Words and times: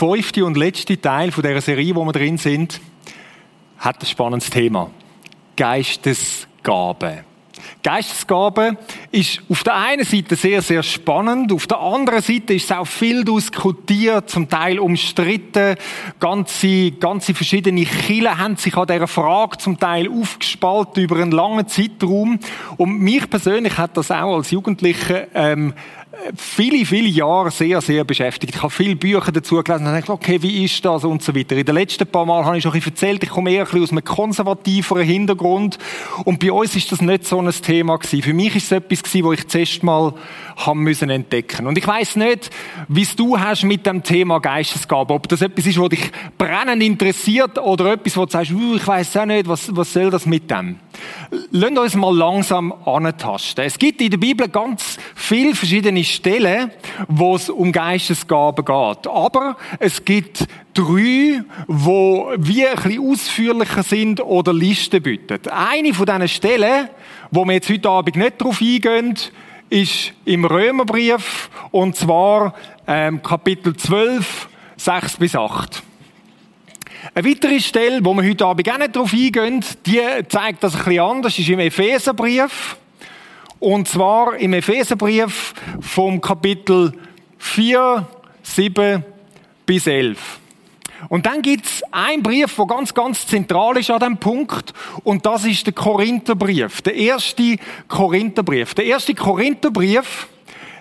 der 0.00 0.08
fünfte 0.08 0.44
und 0.44 0.56
letzte 0.56 1.00
Teil 1.00 1.32
von 1.32 1.42
dieser 1.42 1.60
Serie, 1.60 1.94
wo 1.94 2.04
wir 2.04 2.12
drin 2.12 2.38
sind, 2.38 2.80
hat 3.78 4.00
ein 4.00 4.06
spannendes 4.06 4.50
Thema. 4.50 4.90
Geistesgabe. 5.56 7.24
Geistesgabe 7.82 8.76
ist 9.10 9.40
auf 9.48 9.64
der 9.64 9.76
einen 9.76 10.04
Seite 10.04 10.36
sehr, 10.36 10.62
sehr 10.62 10.82
spannend, 10.82 11.52
auf 11.52 11.66
der 11.66 11.80
anderen 11.80 12.22
Seite 12.22 12.54
ist 12.54 12.70
es 12.70 12.76
auch 12.76 12.86
viel 12.86 13.24
diskutiert, 13.24 14.30
zum 14.30 14.48
Teil 14.48 14.78
umstritten. 14.78 15.76
Ganze, 16.20 16.92
ganze 16.92 17.34
verschiedene 17.34 17.84
Kirchen 17.84 18.38
haben 18.38 18.56
sich 18.56 18.76
an 18.76 18.86
dieser 18.86 19.08
Frage 19.08 19.58
zum 19.58 19.78
Teil 19.78 20.08
aufgespalten 20.08 21.02
über 21.02 21.16
einen 21.16 21.32
langen 21.32 21.66
Zeitraum. 21.66 22.38
Und 22.76 23.00
mich 23.00 23.28
persönlich 23.28 23.76
hat 23.76 23.96
das 23.96 24.10
auch 24.10 24.36
als 24.36 24.50
Jugendlicher 24.50 25.26
ähm, 25.34 25.74
viele, 26.36 26.84
viele 26.84 27.08
Jahre 27.08 27.50
sehr, 27.50 27.80
sehr 27.80 28.04
beschäftigt. 28.04 28.54
Ich 28.54 28.62
habe 28.62 28.70
viele 28.70 28.96
Bücher 28.96 29.32
dazu 29.32 29.62
gelesen 29.62 29.86
und 29.86 29.94
gedacht, 29.94 30.10
okay, 30.10 30.42
wie 30.42 30.64
ist 30.64 30.84
das 30.84 31.04
und 31.04 31.22
so 31.22 31.34
weiter. 31.34 31.56
In 31.56 31.64
den 31.64 31.74
letzten 31.74 32.06
paar 32.06 32.26
Mal 32.26 32.44
habe 32.44 32.56
ich 32.56 32.62
schon 32.62 32.72
ein 32.72 32.80
bisschen 32.80 32.92
erzählt, 32.92 33.22
ich 33.22 33.30
komme 33.30 33.50
eher 33.50 33.60
ein 33.60 33.64
bisschen 33.64 33.82
aus 33.82 33.90
einem 33.92 34.04
konservativeren 34.04 35.04
Hintergrund 35.04 35.78
und 36.24 36.40
bei 36.40 36.52
uns 36.52 36.74
ist 36.76 36.90
das 36.92 37.00
nicht 37.00 37.24
so 37.24 37.40
ein 37.40 37.50
Thema 37.50 37.96
gewesen. 37.96 38.22
Für 38.22 38.34
mich 38.34 38.56
ist 38.56 38.64
es 38.64 38.72
etwas 38.72 39.02
gewesen, 39.02 39.24
wo 39.24 39.32
ich 39.32 39.46
zuerst 39.48 39.82
mal 39.82 40.14
haben 40.56 40.80
müssen 40.80 41.10
entdecken. 41.10 41.66
Und 41.66 41.78
ich 41.78 41.86
weiß 41.86 42.16
nicht, 42.16 42.50
wie 42.88 43.02
es 43.02 43.14
du 43.14 43.38
hast 43.38 43.64
mit 43.64 43.86
dem 43.86 44.02
Thema 44.02 44.40
Geistesgabe, 44.40 45.14
ob 45.14 45.28
das 45.28 45.42
etwas 45.42 45.66
ist, 45.66 45.80
was 45.80 45.88
dich 45.90 46.10
brennend 46.36 46.82
interessiert 46.82 47.58
oder 47.58 47.92
etwas, 47.92 48.16
wo 48.16 48.24
du 48.24 48.32
sagst, 48.32 48.50
uh, 48.50 48.74
ich 48.76 48.86
weiß 48.86 49.16
auch 49.18 49.26
nicht, 49.26 49.48
was, 49.48 49.74
was 49.74 49.92
soll 49.92 50.10
das 50.10 50.26
mit 50.26 50.50
dem? 50.50 50.76
Lasst 51.50 51.78
uns 51.78 51.94
mal 51.94 52.16
langsam 52.16 52.72
antasten. 52.84 53.64
Es 53.64 53.78
gibt 53.78 54.00
in 54.00 54.10
der 54.10 54.18
Bibel 54.18 54.48
ganz 54.48 54.98
viele 55.14 55.54
verschiedene 55.54 56.04
Stellen, 56.04 56.70
wo 57.08 57.36
es 57.36 57.50
um 57.50 57.72
Geistesgaben 57.72 58.64
geht. 58.64 59.06
Aber 59.06 59.56
es 59.78 60.04
gibt 60.04 60.46
drei, 60.74 61.42
wo 61.66 62.32
wir 62.36 62.70
ein 62.70 62.76
bisschen 62.76 63.10
ausführlicher 63.10 63.82
sind 63.82 64.20
oder 64.20 64.52
Listen 64.52 65.02
bieten. 65.02 65.40
Eine 65.50 65.92
von 65.92 66.06
diesen 66.06 66.28
Stellen, 66.28 66.88
wo 67.30 67.44
wir 67.44 67.54
jetzt 67.54 67.68
heute 67.68 67.88
Abend 67.88 68.16
nicht 68.16 68.40
drauf 68.40 68.60
eingehen, 68.60 69.14
ist 69.70 70.12
im 70.24 70.44
Römerbrief 70.44 71.50
und 71.70 71.94
zwar 71.96 72.54
ähm, 72.86 73.22
Kapitel 73.22 73.76
12, 73.76 74.48
6 74.76 75.16
bis 75.16 75.34
8. 75.34 75.82
Eine 77.14 77.28
weitere 77.28 77.60
Stelle, 77.60 78.04
wo 78.04 78.12
wir 78.14 78.28
heute 78.28 78.44
Abend 78.44 78.70
auch 78.70 78.78
nicht 78.78 78.96
darauf 78.96 79.12
eingehen, 79.12 79.64
die 79.86 80.00
zeigt 80.28 80.62
das 80.62 80.74
ein 80.74 80.84
bisschen 80.84 81.00
anders, 81.00 81.38
ist 81.38 81.48
im 81.48 81.60
Epheserbrief. 81.60 82.76
Und 83.60 83.88
zwar 83.88 84.36
im 84.36 84.52
Epheserbrief 84.52 85.54
vom 85.80 86.20
Kapitel 86.20 86.92
4, 87.38 88.06
7 88.42 89.04
bis 89.66 89.86
11. 89.86 90.40
Und 91.08 91.26
dann 91.26 91.42
gibt's 91.42 91.82
einen 91.92 92.22
Brief, 92.22 92.56
der 92.56 92.66
ganz, 92.66 92.92
ganz 92.92 93.26
zentral 93.26 93.76
ist 93.76 93.90
an 93.90 94.00
diesem 94.00 94.16
Punkt. 94.16 94.72
Und 95.04 95.24
das 95.24 95.44
ist 95.44 95.66
der 95.66 95.74
Korintherbrief. 95.74 96.82
Der 96.82 96.94
erste 96.94 97.56
Korintherbrief. 97.86 98.74
Der 98.74 98.86
erste 98.86 99.14
Korintherbrief, 99.14 100.26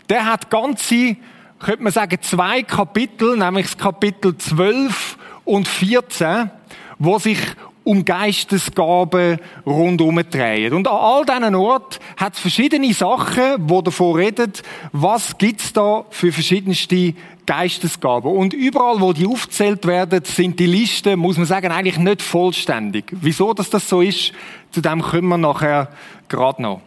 der 0.10 0.26
hat 0.26 0.50
ganze, 0.50 1.16
könnte 1.60 1.84
man 1.84 1.92
sagen, 1.92 2.18
zwei 2.22 2.64
Kapitel, 2.64 3.38
nämlich 3.38 3.68
das 3.68 3.78
Kapitel 3.78 4.36
12 4.36 5.18
und 5.48 5.68
14, 5.68 6.52
wo 7.00 7.20
sich 7.20 7.40
um 7.84 8.04
Geistesgaben 8.04 9.40
rundherum 9.66 10.20
drehen. 10.30 10.74
Und 10.74 10.90
an 10.90 10.98
all 10.98 11.26
diesen 11.26 11.56
Orten 11.56 12.00
hat 12.18 12.34
es 12.34 12.40
verschiedene 12.40 12.94
Sachen, 12.94 13.66
die 13.66 13.84
davon 13.84 14.16
reden, 14.18 14.52
was 14.92 15.38
gibt's 15.38 15.72
da 15.72 16.04
für 16.10 16.34
verschiedenste 16.34 17.14
Geistesgaben. 17.46 18.30
Und 18.30 18.54
überall, 18.54 19.00
wo 19.00 19.14
die 19.14 19.26
aufgezählt 19.26 19.88
werden, 19.88 20.22
sind 20.26 20.60
die 20.60 20.66
Listen, 20.66 21.18
muss 21.18 21.38
man 21.38 21.46
sagen, 21.46 21.72
eigentlich 21.72 21.98
nicht 21.98 22.22
vollständig. 22.22 23.06
Wieso 23.12 23.54
dass 23.54 23.70
das 23.70 23.88
so 23.88 24.02
ist, 24.02 24.34
zu 24.72 24.82
dem 24.82 25.02
kommen 25.02 25.30
wir 25.30 25.38
nachher 25.38 25.88
gerade 26.28 26.62
noch. 26.62 26.82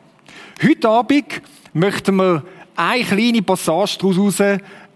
Heute 0.63 0.87
Abend 0.87 1.41
möchten 1.73 2.17
wir 2.17 2.45
eine 2.77 3.05
kleine 3.05 3.41
Passage 3.41 3.97
daraus 4.01 4.43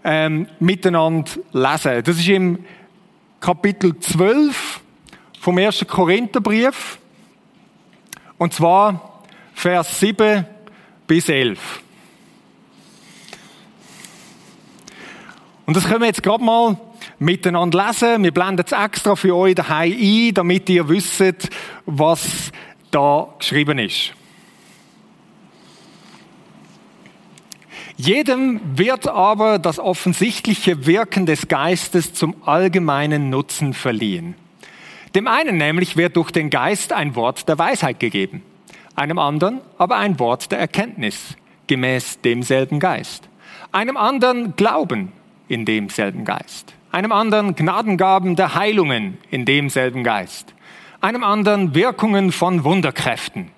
ähm, 0.03 0.47
miteinander 0.59 1.31
lesen. 1.51 2.03
Das 2.03 2.19
ist 2.19 2.27
im 2.27 2.59
Kapitel 3.39 3.99
12 3.99 4.81
vom 5.39 5.57
ersten 5.57 5.87
Korintherbrief. 5.87 6.99
Und 8.37 8.53
zwar 8.53 9.23
Vers 9.53 9.99
7 9.99 10.45
bis 11.07 11.29
11. 11.29 11.81
Und 15.65 15.75
das 15.75 15.85
können 15.85 16.01
wir 16.01 16.07
jetzt 16.07 16.23
gerade 16.23 16.43
mal 16.43 16.77
miteinander 17.19 17.87
lesen. 17.87 18.23
Wir 18.23 18.31
blenden 18.31 18.63
es 18.65 18.71
extra 18.71 19.15
für 19.15 19.35
euch 19.35 19.55
daheim 19.55 19.93
ein, 19.93 20.33
damit 20.33 20.69
ihr 20.69 20.87
wisst, 20.87 21.23
was 21.85 22.51
da 22.91 23.33
geschrieben 23.39 23.79
ist. 23.79 24.13
Jedem 27.97 28.59
wird 28.75 29.07
aber 29.07 29.57
das 29.57 29.79
offensichtliche 29.79 30.85
Wirken 30.85 31.25
des 31.25 31.47
Geistes 31.47 32.13
zum 32.13 32.35
allgemeinen 32.45 33.29
Nutzen 33.29 33.73
verliehen. 33.73 34.35
Dem 35.15 35.29
einen 35.29 35.57
nämlich 35.57 35.95
wird 35.95 36.17
durch 36.17 36.31
den 36.31 36.49
Geist 36.49 36.91
ein 36.91 37.15
Wort 37.15 37.47
der 37.47 37.57
Weisheit 37.57 38.01
gegeben, 38.01 38.43
einem 38.95 39.17
anderen 39.17 39.61
aber 39.77 39.95
ein 39.95 40.19
Wort 40.19 40.51
der 40.51 40.59
Erkenntnis, 40.59 41.35
gemäß 41.67 42.19
demselben 42.19 42.81
Geist, 42.81 43.29
einem 43.71 43.95
anderen 43.95 44.57
Glauben 44.57 45.13
in 45.47 45.63
demselben 45.63 46.25
Geist, 46.25 46.73
einem 46.91 47.13
anderen 47.13 47.55
Gnadengaben 47.55 48.35
der 48.35 48.55
Heilungen 48.55 49.17
in 49.31 49.45
demselben 49.45 50.03
Geist, 50.03 50.53
einem 50.99 51.23
anderen 51.23 51.73
Wirkungen 51.73 52.33
von 52.33 52.65
Wunderkräften, 52.65 53.51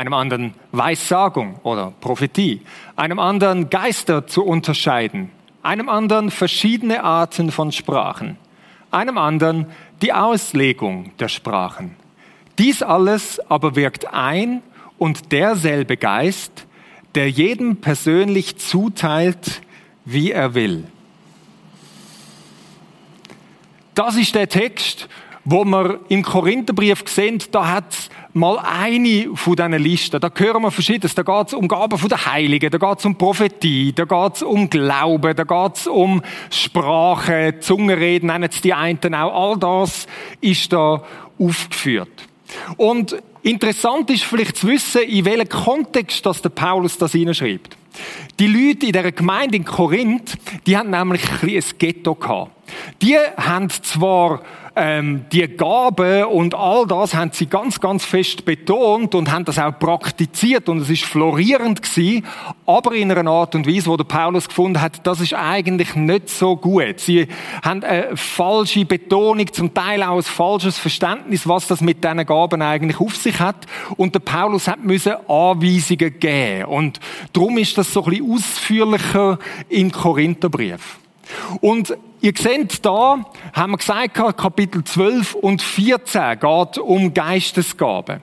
einem 0.00 0.14
anderen 0.14 0.54
Weissagung 0.72 1.56
oder 1.62 1.92
Prophetie, 2.00 2.62
einem 2.96 3.18
anderen 3.18 3.68
Geister 3.68 4.26
zu 4.26 4.42
unterscheiden, 4.42 5.30
einem 5.62 5.90
anderen 5.90 6.30
verschiedene 6.30 7.04
Arten 7.04 7.52
von 7.52 7.70
Sprachen, 7.70 8.38
einem 8.90 9.18
anderen 9.18 9.66
die 10.00 10.14
Auslegung 10.14 11.12
der 11.18 11.28
Sprachen. 11.28 11.96
Dies 12.58 12.82
alles 12.82 13.40
aber 13.50 13.76
wirkt 13.76 14.10
ein 14.10 14.62
und 14.96 15.32
derselbe 15.32 15.98
Geist, 15.98 16.66
der 17.14 17.28
jedem 17.28 17.76
persönlich 17.76 18.56
zuteilt, 18.56 19.60
wie 20.06 20.30
er 20.30 20.54
will. 20.54 20.84
Das 23.94 24.16
ist 24.16 24.34
der 24.34 24.48
Text, 24.48 25.10
wo 25.44 25.64
wir 25.64 26.00
im 26.08 26.22
Korintherbrief 26.22 27.02
sehen, 27.06 27.42
da 27.50 27.66
hat 27.68 28.10
mal 28.32 28.58
eine 28.58 29.30
von 29.34 29.56
diesen 29.56 29.72
Listen. 29.72 30.20
Da 30.20 30.30
hören 30.34 30.62
wir 30.62 30.70
Verschiedenes. 30.70 31.14
Da 31.14 31.22
geht 31.22 31.48
es 31.48 31.54
um 31.54 31.66
Gaben 31.66 31.98
der 32.08 32.26
Heiligen, 32.26 32.70
da 32.70 32.78
geht 32.78 32.98
es 32.98 33.04
um 33.04 33.16
Prophetie, 33.16 33.92
da 33.92 34.04
geht 34.04 34.36
es 34.36 34.42
um 34.42 34.68
Glauben, 34.68 35.34
da 35.34 35.44
geht 35.44 35.76
es 35.76 35.86
um 35.86 36.22
Sprache, 36.50 37.54
Zungenreden, 37.60 38.28
nennen 38.28 38.48
es 38.50 38.60
die 38.60 38.74
einen 38.74 39.14
auch. 39.14 39.50
All 39.50 39.58
das 39.58 40.06
ist 40.40 40.72
da 40.72 41.02
aufgeführt. 41.38 42.28
Und 42.76 43.16
interessant 43.42 44.10
ist 44.10 44.24
vielleicht 44.24 44.56
zu 44.56 44.68
wissen, 44.68 45.02
in 45.02 45.24
welchem 45.24 45.48
Kontext 45.48 46.24
dass 46.26 46.42
der 46.42 46.50
Paulus 46.50 46.98
das 46.98 47.12
hineinschreibt. 47.12 47.76
Die 48.38 48.46
Leute 48.46 48.86
in 48.86 48.92
der 48.92 49.10
Gemeinde 49.12 49.56
in 49.56 49.64
Korinth, 49.64 50.34
die 50.66 50.76
haben 50.76 50.90
nämlich 50.90 51.22
ein, 51.42 51.48
ein 51.48 51.64
Ghetto 51.78 52.14
gehabt. 52.14 52.52
Die 53.02 53.16
haben 53.16 53.68
zwar 53.68 54.42
ähm, 54.76 55.24
die 55.32 55.46
Gabe 55.48 56.26
und 56.28 56.54
all 56.54 56.86
das 56.86 57.14
haben 57.14 57.30
sie 57.32 57.46
ganz, 57.46 57.80
ganz 57.80 58.04
fest 58.04 58.44
betont 58.44 59.14
und 59.14 59.30
haben 59.30 59.44
das 59.44 59.58
auch 59.58 59.78
praktiziert 59.78 60.68
und 60.68 60.78
es 60.78 60.90
ist 60.90 61.04
florierend 61.04 61.82
gewesen, 61.82 62.24
aber 62.66 62.94
in 62.94 63.10
einer 63.10 63.30
Art 63.30 63.54
und 63.54 63.66
Weise, 63.66 63.86
wo 63.86 63.96
der 63.96 64.04
Paulus 64.04 64.48
gefunden 64.48 64.80
hat, 64.80 65.06
das 65.06 65.20
ist 65.20 65.34
eigentlich 65.34 65.94
nicht 65.94 66.28
so 66.28 66.56
gut. 66.56 67.00
Sie 67.00 67.26
haben 67.62 67.82
eine 67.82 68.16
falsche 68.16 68.84
Betonung, 68.84 69.52
zum 69.52 69.74
Teil 69.74 70.02
auch 70.02 70.16
ein 70.16 70.22
falsches 70.22 70.78
Verständnis, 70.78 71.48
was 71.48 71.66
das 71.66 71.80
mit 71.80 72.04
diesen 72.04 72.24
Gaben 72.24 72.62
eigentlich 72.62 73.00
auf 73.00 73.16
sich 73.16 73.38
hat 73.40 73.66
und 73.96 74.14
der 74.14 74.20
Paulus 74.20 74.68
hat 74.68 74.84
müssen 74.84 75.14
Anweisungen 75.28 76.18
geben 76.18 76.64
und 76.66 77.00
darum 77.32 77.58
ist 77.58 77.76
das 77.76 77.92
so 77.92 78.04
ein 78.04 78.10
bisschen 78.10 78.32
ausführlicher 78.32 79.38
im 79.68 79.90
Korintherbrief. 79.90 81.00
Und 81.60 81.96
ihr 82.20 82.32
seht 82.36 82.84
da, 82.84 83.24
haben 83.52 83.72
wir 83.72 83.78
gesagt, 83.78 84.14
Kapitel 84.14 84.84
12 84.84 85.34
und 85.34 85.62
14 85.62 86.38
geht 86.38 86.78
um 86.78 87.12
Geistesgaben. 87.14 88.22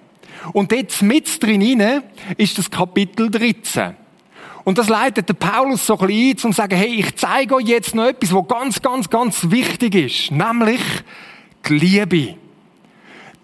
Und 0.54 0.72
jetzt 0.72 1.02
mit 1.02 1.42
drin 1.44 2.04
ist 2.38 2.58
das 2.58 2.70
Kapitel 2.70 3.30
13. 3.30 3.96
Und 4.64 4.78
das 4.78 4.90
leitet 4.90 5.30
der 5.30 5.34
Paulus 5.34 5.86
so 5.86 5.98
ein 5.98 6.08
bisschen 6.08 6.30
ein, 6.30 6.46
um 6.46 6.52
zu 6.52 6.52
sagen, 6.52 6.76
hey, 6.76 6.96
ich 6.96 7.16
zeige 7.16 7.56
euch 7.56 7.68
jetzt 7.68 7.96
noch 7.96 8.08
etwas, 8.08 8.34
was 8.34 8.48
ganz, 8.48 8.82
ganz, 8.82 9.10
ganz 9.10 9.50
wichtig 9.50 9.96
ist. 9.96 10.32
Nämlich 10.32 10.82
die 11.68 11.74
Liebe. 11.74 12.36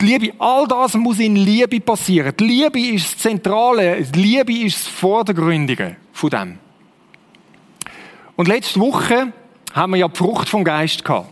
Die 0.02 0.06
Liebe, 0.06 0.34
all 0.38 0.68
das 0.68 0.96
muss 0.96 1.20
in 1.20 1.38
Liebe 1.38 1.80
passieren. 1.80 2.34
Die 2.38 2.44
Liebe 2.44 2.80
ist 2.80 3.14
das 3.14 3.18
Zentrale, 3.20 4.02
die 4.02 4.20
Liebe 4.20 4.66
ist 4.66 4.86
das 4.86 4.88
Vordergründige 4.88 5.96
von 6.12 6.30
dem. 6.30 6.58
Und 8.36 8.48
letzte 8.50 8.82
Woche 8.82 9.32
haben 9.74 9.92
wir 9.94 9.98
ja 9.98 10.08
die 10.08 10.18
Frucht 10.18 10.48
vom 10.48 10.64
Geist 10.64 11.04
gehabt. 11.04 11.30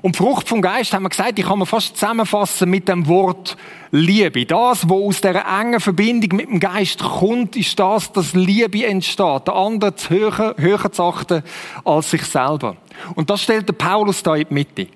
Und 0.00 0.14
die 0.14 0.18
Frucht 0.18 0.48
vom 0.48 0.62
Geist 0.62 0.94
haben 0.94 1.02
wir 1.02 1.10
gesagt, 1.10 1.36
die 1.36 1.42
kann 1.42 1.58
man 1.58 1.66
fast 1.66 1.96
zusammenfassen 1.96 2.70
mit 2.70 2.88
dem 2.88 3.06
Wort 3.08 3.58
Liebe. 3.90 4.46
Das, 4.46 4.88
wo 4.88 5.06
aus 5.06 5.20
der 5.20 5.44
engen 5.44 5.80
Verbindung 5.80 6.38
mit 6.38 6.48
dem 6.48 6.60
Geist 6.60 7.00
kommt, 7.00 7.56
ist 7.56 7.78
das, 7.78 8.10
dass 8.10 8.32
Liebe 8.32 8.86
entsteht. 8.86 9.46
Der 9.46 9.54
andere 9.54 9.94
zu 9.94 10.08
höher, 10.08 10.54
höher 10.56 10.92
zu 10.92 11.02
achten 11.02 11.42
als 11.84 12.10
sich 12.10 12.22
selber. 12.22 12.76
Und 13.14 13.28
das 13.28 13.42
stellt 13.42 13.68
der 13.68 13.74
Paulus 13.74 14.22
da 14.22 14.34
in 14.34 14.46
die 14.48 14.54
Mitte. 14.54 14.88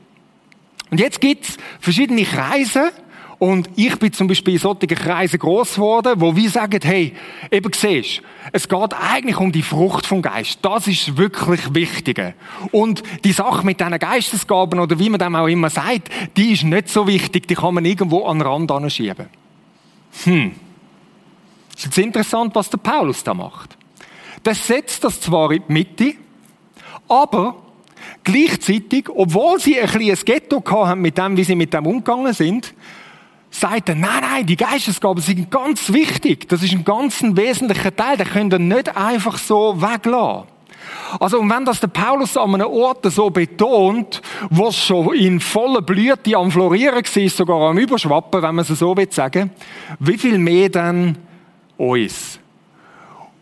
Und 0.90 1.00
jetzt 1.00 1.20
gibt's 1.20 1.58
verschiedene 1.80 2.24
Kreise, 2.24 2.92
und 3.38 3.68
ich 3.76 3.98
bin 3.98 4.12
zum 4.12 4.28
Beispiel 4.28 4.54
in 4.54 4.60
solchen 4.60 4.88
Kreisen 4.88 5.38
gross 5.38 5.74
geworden, 5.74 6.14
wo 6.16 6.34
wir 6.34 6.48
sagen, 6.48 6.80
hey, 6.82 7.12
eben 7.50 7.70
siehst, 7.72 8.22
es 8.52 8.66
geht 8.66 8.94
eigentlich 8.94 9.36
um 9.38 9.52
die 9.52 9.62
Frucht 9.62 10.06
vom 10.06 10.22
Geist. 10.22 10.60
Das 10.62 10.86
ist 10.86 11.18
wirklich 11.18 11.74
wichtig. 11.74 12.34
Und 12.72 13.02
die 13.24 13.32
Sache 13.32 13.66
mit 13.66 13.78
diesen 13.78 13.98
Geistesgaben 13.98 14.80
oder 14.80 14.98
wie 14.98 15.10
man 15.10 15.20
dem 15.20 15.36
auch 15.36 15.48
immer 15.48 15.68
sagt, 15.68 16.08
die 16.36 16.52
ist 16.52 16.64
nicht 16.64 16.88
so 16.88 17.06
wichtig, 17.06 17.46
die 17.46 17.56
kann 17.56 17.74
man 17.74 17.84
irgendwo 17.84 18.24
an 18.24 18.38
den 18.38 18.46
Rand 18.46 18.72
anschieben. 18.72 19.26
Hm. 20.24 20.52
Ist 21.76 21.84
jetzt 21.84 21.98
interessant, 21.98 22.54
was 22.54 22.70
der 22.70 22.78
Paulus 22.78 23.22
da 23.22 23.34
macht. 23.34 23.76
Der 24.46 24.54
setzt 24.54 25.04
das 25.04 25.20
zwar 25.20 25.52
in 25.52 25.62
die 25.68 25.72
Mitte, 25.72 26.14
aber 27.06 27.56
gleichzeitig, 28.24 29.10
obwohl 29.10 29.60
sie 29.60 29.78
ein 29.78 29.88
kleines 29.88 30.24
Ghetto 30.24 30.62
haben 30.66 31.02
mit 31.02 31.18
dem, 31.18 31.36
wie 31.36 31.44
sie 31.44 31.54
mit 31.54 31.74
dem 31.74 31.86
umgegangen 31.86 32.32
sind, 32.32 32.72
sagt 33.50 33.88
er, 33.88 33.94
nein, 33.94 34.20
nein, 34.20 34.46
die 34.46 34.56
Geistesgaben 34.56 35.22
sind 35.22 35.50
ganz 35.50 35.93
wichtig. 35.93 36.48
Das 36.48 36.62
ist 36.62 36.72
ein 36.72 36.84
ganz 36.84 37.22
wesentlicher 37.22 37.94
Teil. 37.94 38.16
Den 38.16 38.26
könnt 38.26 38.52
ihr 38.52 38.58
nicht 38.58 38.96
einfach 38.96 39.38
so 39.38 39.81
weglassen. 39.81 40.48
Also, 41.19 41.40
und 41.40 41.50
wenn 41.50 41.64
das 41.64 41.81
der 41.81 41.88
Paulus 41.88 42.37
an 42.37 42.54
einem 42.54 42.69
Ort 42.69 43.10
so 43.10 43.31
betont, 43.31 44.20
wo 44.50 44.69
es 44.69 44.76
schon 44.76 45.14
in 45.14 45.40
voller 45.40 45.82
Blüte 45.82 46.37
am 46.37 46.50
Florieren 46.50 47.02
war, 47.04 47.28
sogar 47.28 47.70
am 47.70 47.78
Überschwappen, 47.78 48.43
wenn 48.43 48.54
man 48.54 48.64
es 48.64 48.78
so 48.78 48.96
will 48.96 49.10
sagen, 49.10 49.50
wie 49.98 50.19
viel 50.19 50.38
mehr 50.38 50.69
dann 50.69 51.19
uns? 51.76 52.38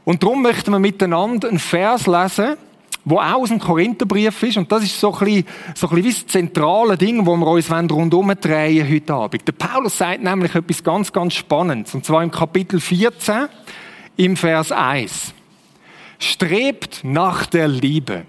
Und 0.05 0.23
darum 0.23 0.43
möchten 0.43 0.71
wir 0.71 0.79
miteinander 0.79 1.49
einen 1.49 1.59
Vers 1.59 2.07
lesen, 2.07 2.57
wo 3.05 3.19
auch 3.19 3.43
aus 3.43 3.51
dem 3.51 3.59
Korintherbrief 3.59 4.43
ist. 4.43 4.57
Und 4.57 4.71
das 4.73 4.85
ist 4.85 4.99
so 4.99 5.13
ein 5.13 5.19
bisschen, 5.25 5.47
so 5.75 5.89
ein 5.89 5.97
bisschen 5.97 6.05
wie 6.05 6.13
das 6.13 6.27
zentrale 6.27 6.97
Ding, 6.97 7.25
wo 7.27 7.37
wir 7.37 7.47
uns 7.47 7.71
rundherum 7.71 8.33
drehen 8.41 8.89
heute 8.89 9.15
Abend. 9.15 9.47
Der 9.47 9.53
Paulus 9.53 9.99
sagt 9.99 10.23
nämlich 10.23 10.55
etwas 10.55 10.83
ganz, 10.83 11.13
ganz 11.13 11.35
Spannendes. 11.35 11.95
Und 11.95 12.05
zwar 12.05 12.23
im 12.23 12.31
Kapitel 12.31 12.81
14, 12.81 13.49
im 14.17 14.37
Vers 14.37 14.73
1. 14.73 15.35
Strebt 16.19 17.01
nach 17.03 17.47
der 17.47 17.69
Liebe. 17.69 18.25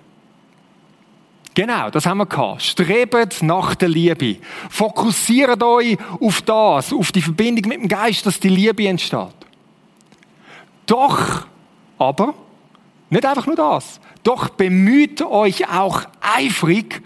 Genau, 1.53 1.89
das 1.89 2.05
haben 2.05 2.17
wir 2.17 2.25
gehabt. 2.25 2.63
Strebet 2.63 3.41
nach 3.41 3.75
der 3.75 3.87
Liebe. 3.87 4.37
Fokussiert 4.69 5.63
euch 5.63 5.97
auf 6.19 6.41
das, 6.41 6.91
auf 6.91 7.13
die 7.13 7.21
Verbindung 7.21 7.69
mit 7.69 7.79
dem 7.79 7.87
Geist, 7.87 8.25
dass 8.25 8.41
die 8.41 8.49
Liebe 8.49 8.85
entsteht. 8.85 9.29
Doch, 10.85 11.47
aber, 11.97 12.33
nicht 13.09 13.25
einfach 13.25 13.45
nur 13.45 13.55
das. 13.55 13.99
Doch 14.23 14.49
bemüht 14.49 15.21
euch 15.21 15.69
auch 15.69 16.01
eifrig 16.21 17.01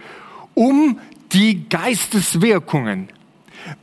um 0.53 0.99
die 1.31 1.67
Geisteswirkungen. 1.67 3.09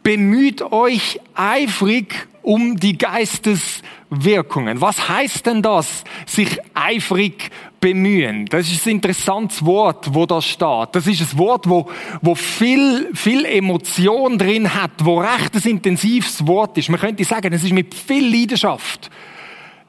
Bemüht 0.03 0.63
euch 0.63 1.21
eifrig 1.35 2.27
um 2.43 2.77
die 2.77 2.97
Geisteswirkungen. 2.97 4.81
Was 4.81 5.09
heißt 5.09 5.47
denn 5.47 5.63
das, 5.63 6.05
sich 6.27 6.59
eifrig 6.75 7.51
bemühen? 7.81 8.47
Das 8.47 8.71
ist 8.71 8.87
ein 8.87 8.93
interessantes 8.93 9.65
Wort, 9.65 10.15
wo 10.15 10.27
da 10.27 10.41
steht. 10.41 10.89
Das 10.93 11.07
ist 11.07 11.21
ein 11.21 11.39
Wort, 11.39 11.69
wo, 11.69 11.91
wo 12.23 12.35
viel, 12.35 13.11
viel 13.15 13.45
Emotion 13.45 14.39
drin 14.39 14.73
hat, 14.73 14.93
wo 15.01 15.19
recht 15.19 15.55
ein 15.55 15.71
intensives 15.71 16.47
Wort 16.47 16.79
ist. 16.79 16.89
Man 16.89 17.01
könnte 17.01 17.25
sagen, 17.25 17.53
es 17.53 17.65
ist 17.65 17.73
mit 17.73 17.95
viel 17.95 18.33
Leidenschaft 18.33 19.11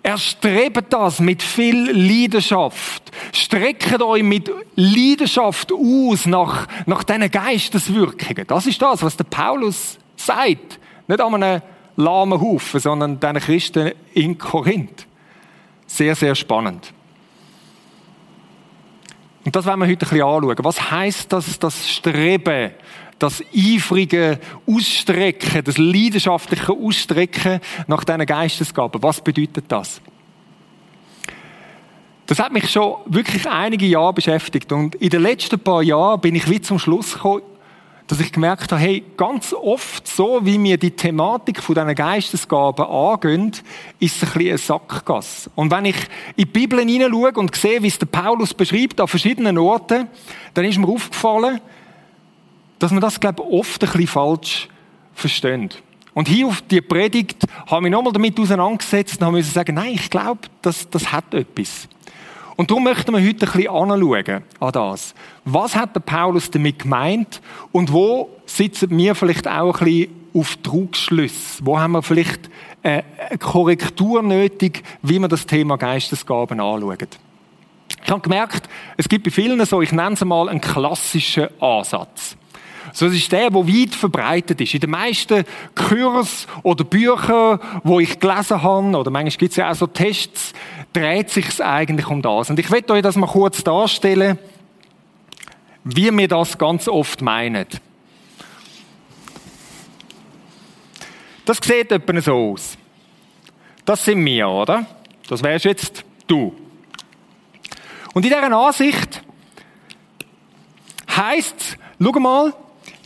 Erstrebt 0.07 0.93
das 0.93 1.19
mit 1.19 1.43
viel 1.43 1.91
Leidenschaft. 1.91 3.11
Streckt 3.33 4.01
euch 4.01 4.23
mit 4.23 4.49
Leidenschaft 4.77 5.73
aus 5.73 6.25
nach, 6.25 6.65
nach 6.85 7.03
diesen 7.03 7.29
Geisteswirkungen. 7.29 8.47
Das 8.47 8.67
ist 8.67 8.81
das, 8.81 9.03
was 9.03 9.17
der 9.17 9.25
Paulus 9.25 9.97
sagt. 10.15 10.79
Nicht 11.09 11.19
an 11.19 11.43
einem 11.43 11.61
lahmen 11.97 12.39
Haufen, 12.39 12.79
sondern 12.79 13.19
den 13.19 13.35
Christen 13.35 13.91
in 14.13 14.37
Korinth. 14.37 15.05
Sehr, 15.87 16.15
sehr 16.15 16.35
spannend. 16.35 16.93
Und 19.43 19.53
das 19.53 19.65
werden 19.65 19.81
wir 19.81 19.87
heute 19.87 20.05
ein 20.05 20.09
bisschen 20.09 20.21
anschauen. 20.21 20.55
Was 20.59 20.89
heißt 20.89 21.33
das, 21.33 21.59
das 21.59 21.89
Streben 21.89 22.71
das 23.19 23.43
eifrige 23.55 24.39
Ausstrecken, 24.67 25.63
das 25.63 25.77
leidenschaftliche 25.77 26.71
Ausstrecken 26.71 27.59
nach 27.87 28.03
diesen 28.03 28.25
Geistesgaben. 28.25 29.01
Was 29.01 29.21
bedeutet 29.21 29.65
das? 29.67 30.01
Das 32.27 32.39
hat 32.39 32.51
mich 32.51 32.69
schon 32.69 32.95
wirklich 33.05 33.47
einige 33.47 33.85
Jahre 33.85 34.13
beschäftigt 34.13 34.71
und 34.71 34.95
in 34.95 35.09
den 35.09 35.21
letzten 35.21 35.59
paar 35.59 35.81
Jahren 35.81 36.19
bin 36.19 36.35
ich 36.35 36.49
wie 36.49 36.59
zum 36.59 36.77
Schluss 36.77 37.13
gekommen, 37.13 37.41
dass 38.07 38.19
ich 38.21 38.31
gemerkt 38.31 38.71
habe, 38.71 38.81
hey, 38.81 39.03
ganz 39.17 39.53
oft 39.53 40.07
so, 40.07 40.45
wie 40.45 40.57
mir 40.57 40.77
die 40.77 40.91
Thematik 40.91 41.61
von 41.61 41.75
diesen 41.75 41.95
Geistesgaben 41.95 42.85
angehen, 42.85 43.51
ist 43.99 44.15
es 44.15 44.23
ein 44.23 44.33
bisschen 44.33 44.49
eine 44.49 44.57
Sackgasse. 44.57 45.51
Und 45.55 45.71
wenn 45.71 45.85
ich 45.85 45.95
in 46.35 46.43
die 46.43 46.45
Bibel 46.45 46.79
hineinschaue 46.79 47.33
und 47.33 47.53
sehe, 47.55 47.83
wie 47.83 47.87
es 47.87 47.99
der 47.99 48.05
Paulus 48.05 48.53
beschreibt 48.53 49.01
an 49.01 49.07
verschiedenen 49.07 49.57
Orten, 49.57 50.07
dann 50.53 50.65
ist 50.65 50.77
mir 50.77 50.87
aufgefallen, 50.87 51.59
dass 52.79 52.91
man 52.91 53.01
das, 53.01 53.19
glaube 53.19 53.43
ich, 53.43 53.53
oft 53.53 53.83
ein 53.83 53.89
bisschen 53.89 54.07
falsch 54.07 54.69
versteht. 55.13 55.81
Und 56.13 56.27
hier 56.27 56.47
auf 56.47 56.61
die 56.63 56.81
Predigt 56.81 57.45
habe 57.67 57.75
ich 57.75 57.81
mich 57.83 57.91
nochmal 57.91 58.13
damit 58.13 58.39
auseinandergesetzt 58.39 59.21
und 59.21 59.27
habe 59.27 59.43
sagen, 59.43 59.75
nein, 59.75 59.91
ich 59.93 60.09
glaube, 60.09 60.41
das, 60.61 60.89
das 60.89 61.11
hat 61.11 61.33
etwas. 61.33 61.87
Und 62.55 62.71
darum 62.71 62.85
möchten 62.85 63.13
wir 63.13 63.19
heute 63.19 63.45
ein 63.45 63.51
bisschen 63.51 63.69
anschauen 63.69 64.43
an 64.59 64.71
das. 64.71 65.13
Was 65.45 65.75
hat 65.75 65.95
der 65.95 65.99
Paulus 65.99 66.49
damit 66.49 66.79
gemeint 66.79 67.39
und 67.71 67.93
wo 67.93 68.29
sitzen 68.47 68.97
wir 68.97 69.13
vielleicht 69.13 69.47
auch 69.47 69.79
ein 69.79 69.85
bisschen 69.85 70.29
auf 70.33 70.57
Trugschlüsse? 70.63 71.63
Wo 71.63 71.79
haben 71.79 71.91
wir 71.91 72.01
vielleicht 72.01 72.49
eine 72.81 73.03
Korrektur 73.39 74.23
nötig, 74.23 74.83
wie 75.03 75.19
wir 75.19 75.27
das 75.27 75.45
Thema 75.45 75.77
Geistesgaben 75.77 76.59
anschauen? 76.59 76.97
Ich 78.03 78.09
habe 78.09 78.21
gemerkt, 78.21 78.67
es 78.97 79.07
gibt 79.07 79.25
bei 79.25 79.29
vielen 79.29 79.63
so, 79.65 79.83
ich 79.83 79.91
nenne 79.91 80.13
es 80.13 80.25
mal 80.25 80.49
einen 80.49 80.61
klassischen 80.61 81.49
Ansatz. 81.61 82.37
So, 82.93 83.07
das 83.07 83.15
ist 83.15 83.31
der, 83.31 83.49
der 83.49 83.67
weit 83.67 83.95
verbreitet 83.95 84.61
ist. 84.61 84.73
In 84.73 84.79
den 84.79 84.89
meisten 84.91 85.43
Kurs 85.75 86.47
oder 86.63 86.83
Büchern, 86.83 87.59
wo 87.83 87.99
ich 87.99 88.19
gelesen 88.19 88.61
habe, 88.61 88.97
oder 88.97 89.11
manchmal 89.11 89.37
gibt 89.37 89.51
es 89.51 89.57
ja 89.57 89.71
auch 89.71 89.75
so 89.75 89.87
Tests, 89.87 90.53
dreht 90.93 91.29
sich 91.29 91.63
eigentlich 91.63 92.07
um 92.07 92.21
das. 92.21 92.49
Und 92.49 92.59
ich 92.59 92.69
werde 92.71 92.93
euch 92.93 93.01
das 93.01 93.15
mal 93.15 93.27
kurz 93.27 93.63
darstellen, 93.63 94.37
wie 95.83 96.11
wir 96.11 96.27
das 96.27 96.57
ganz 96.57 96.87
oft 96.87 97.21
meinen. 97.21 97.67
Das 101.45 101.59
sieht 101.63 101.91
etwa 101.91 102.21
so 102.21 102.51
aus. 102.51 102.77
Das 103.85 104.03
sind 104.03 104.23
wir, 104.25 104.49
oder? 104.49 104.85
Das 105.29 105.41
wärst 105.41 105.63
jetzt 105.63 106.03
du. 106.27 106.53
Und 108.13 108.25
in 108.25 108.31
dieser 108.31 108.51
Ansicht 108.51 109.21
heißt, 111.15 111.77
schau 112.01 112.19
mal, 112.19 112.53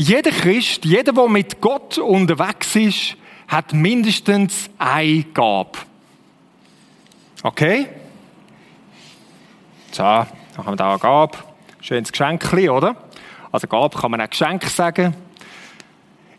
jeder 0.01 0.31
Christ, 0.31 0.83
jeder, 0.83 1.13
der 1.13 1.29
mit 1.29 1.61
Gott 1.61 1.99
unterwegs 1.99 2.75
ist, 2.75 3.15
hat 3.47 3.73
mindestens 3.73 4.69
eine 4.79 5.23
Gabe. 5.25 5.77
Okay? 7.43 7.87
So, 9.91 10.01
dann 10.01 10.27
haben 10.57 10.71
wir 10.71 10.75
da 10.75 10.91
eine 10.91 10.99
Gabe. 10.99 11.37
Schönes 11.81 12.11
Geschenk, 12.11 12.51
oder? 12.53 12.95
Also 13.51 13.67
Gabe 13.67 13.99
kann 13.99 14.11
man 14.11 14.21
auch 14.21 14.29
Geschenk 14.29 14.63
sagen. 14.65 15.15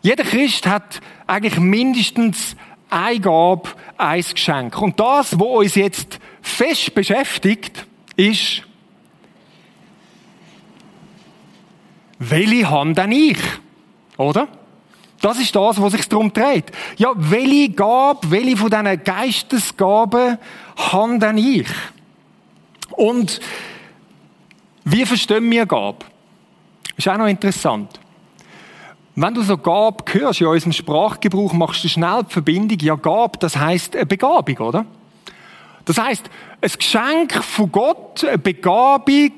Jeder 0.01 0.23
Christ 0.25 0.67
hat 0.67 0.99
eigentlich 1.25 1.57
mindestens 1.57 2.57
eine 2.89 3.19
Gabe, 3.19 3.69
ein 3.97 4.21
Geschenk. 4.23 4.81
Und 4.81 4.99
das, 4.99 5.39
was 5.39 5.47
uns 5.47 5.75
jetzt 5.75 6.19
fest 6.41 6.93
beschäftigt, 6.93 7.85
ist, 8.17 8.63
welche 12.29 12.69
Hand 12.69 12.97
denn 12.97 13.11
ich? 13.11 13.39
Oder? 14.17 14.47
Das 15.21 15.39
ist 15.39 15.55
das, 15.55 15.81
was 15.81 15.93
sich 15.93 16.07
darum 16.09 16.33
dreht. 16.33 16.71
Ja, 16.97 17.11
welche 17.15 17.69
Gabe, 17.69 18.29
welche 18.29 18.57
von 18.57 18.69
diesen 18.69 19.03
Geistesgaben 19.03 20.37
habe 20.75 21.19
denn 21.19 21.37
ich? 21.37 21.67
Und 22.91 23.39
wie 24.83 25.05
verstehen 25.05 25.49
wir 25.49 25.65
Gabe? 25.65 26.05
Ist 26.97 27.07
auch 27.07 27.17
noch 27.17 27.27
interessant. 27.27 27.99
Wenn 29.15 29.33
du 29.33 29.43
so 29.43 29.57
Gabe 29.57 30.03
hörst, 30.11 30.41
in 30.41 30.47
unserem 30.47 30.73
Sprachgebrauch 30.73 31.53
machst 31.53 31.83
du 31.83 31.87
schnell 31.87 32.23
die 32.23 32.33
Verbindung, 32.33 32.79
ja 32.79 32.95
Gabe, 32.95 33.37
das 33.39 33.55
heißt 33.55 33.95
eine 33.95 34.05
Begabung, 34.05 34.57
oder? 34.57 34.85
Das 35.85 35.97
heißt, 35.97 36.29
ein 36.61 36.71
Geschenk 36.77 37.33
von 37.43 37.71
Gott, 37.71 38.23
eine 38.23 38.37
Begabung, 38.37 39.33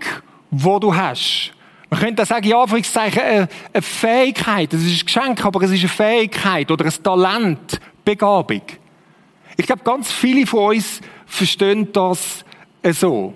wo 0.49 0.79
du 0.79 0.95
hast. 0.95 1.51
Man 1.89 1.99
könnte 1.99 2.23
auch 2.23 2.27
sagen, 2.27 2.47
ja, 2.47 2.61
Anführungszeichen, 2.61 3.21
eine, 3.21 3.47
eine 3.73 3.81
Fähigkeit. 3.81 4.73
Es 4.73 4.83
ist 4.83 5.01
ein 5.01 5.05
Geschenk, 5.05 5.45
aber 5.45 5.61
es 5.61 5.71
ist 5.71 5.79
eine 5.79 5.89
Fähigkeit 5.89 6.71
oder 6.71 6.85
ein 6.85 7.03
Talent, 7.03 7.79
Begabung. 8.03 8.61
Ich 9.57 9.65
glaube, 9.65 9.83
ganz 9.83 10.11
viele 10.11 10.45
von 10.45 10.75
uns 10.75 11.01
verstehen 11.25 11.91
das 11.91 12.43
so. 12.91 13.33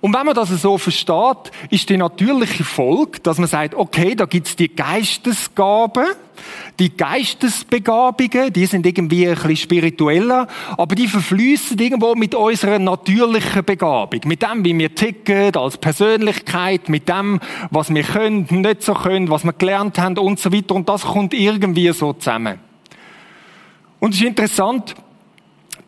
Und 0.00 0.14
wenn 0.14 0.24
man 0.24 0.34
das 0.34 0.48
so 0.48 0.78
versteht, 0.78 1.52
ist 1.68 1.88
die 1.90 1.98
natürliche 1.98 2.64
Folge, 2.64 3.20
dass 3.20 3.36
man 3.36 3.48
sagt, 3.48 3.74
okay, 3.74 4.14
da 4.14 4.24
gibt's 4.24 4.56
die 4.56 4.74
Geistesgaben, 4.74 6.06
die 6.78 6.96
Geistesbegabungen, 6.96 8.50
die 8.50 8.64
sind 8.64 8.86
irgendwie 8.86 9.28
ein 9.28 9.34
bisschen 9.34 9.56
spiritueller, 9.56 10.46
aber 10.78 10.94
die 10.94 11.06
verfließen 11.06 11.78
irgendwo 11.78 12.14
mit 12.14 12.34
unserer 12.34 12.78
natürlichen 12.78 13.62
Begabung, 13.62 14.20
mit 14.24 14.40
dem, 14.40 14.64
wie 14.64 14.78
wir 14.78 14.94
ticken 14.94 15.54
als 15.54 15.76
Persönlichkeit, 15.76 16.88
mit 16.88 17.06
dem, 17.06 17.38
was 17.70 17.92
wir 17.92 18.02
können, 18.02 18.46
nicht 18.48 18.82
so 18.82 18.94
können, 18.94 19.28
was 19.28 19.44
wir 19.44 19.52
gelernt 19.52 19.98
haben 19.98 20.16
und 20.16 20.38
so 20.40 20.50
weiter. 20.50 20.74
Und 20.76 20.88
das 20.88 21.02
kommt 21.02 21.34
irgendwie 21.34 21.92
so 21.92 22.14
zusammen. 22.14 22.58
Und 23.98 24.14
es 24.14 24.20
ist 24.20 24.26
interessant, 24.26 24.94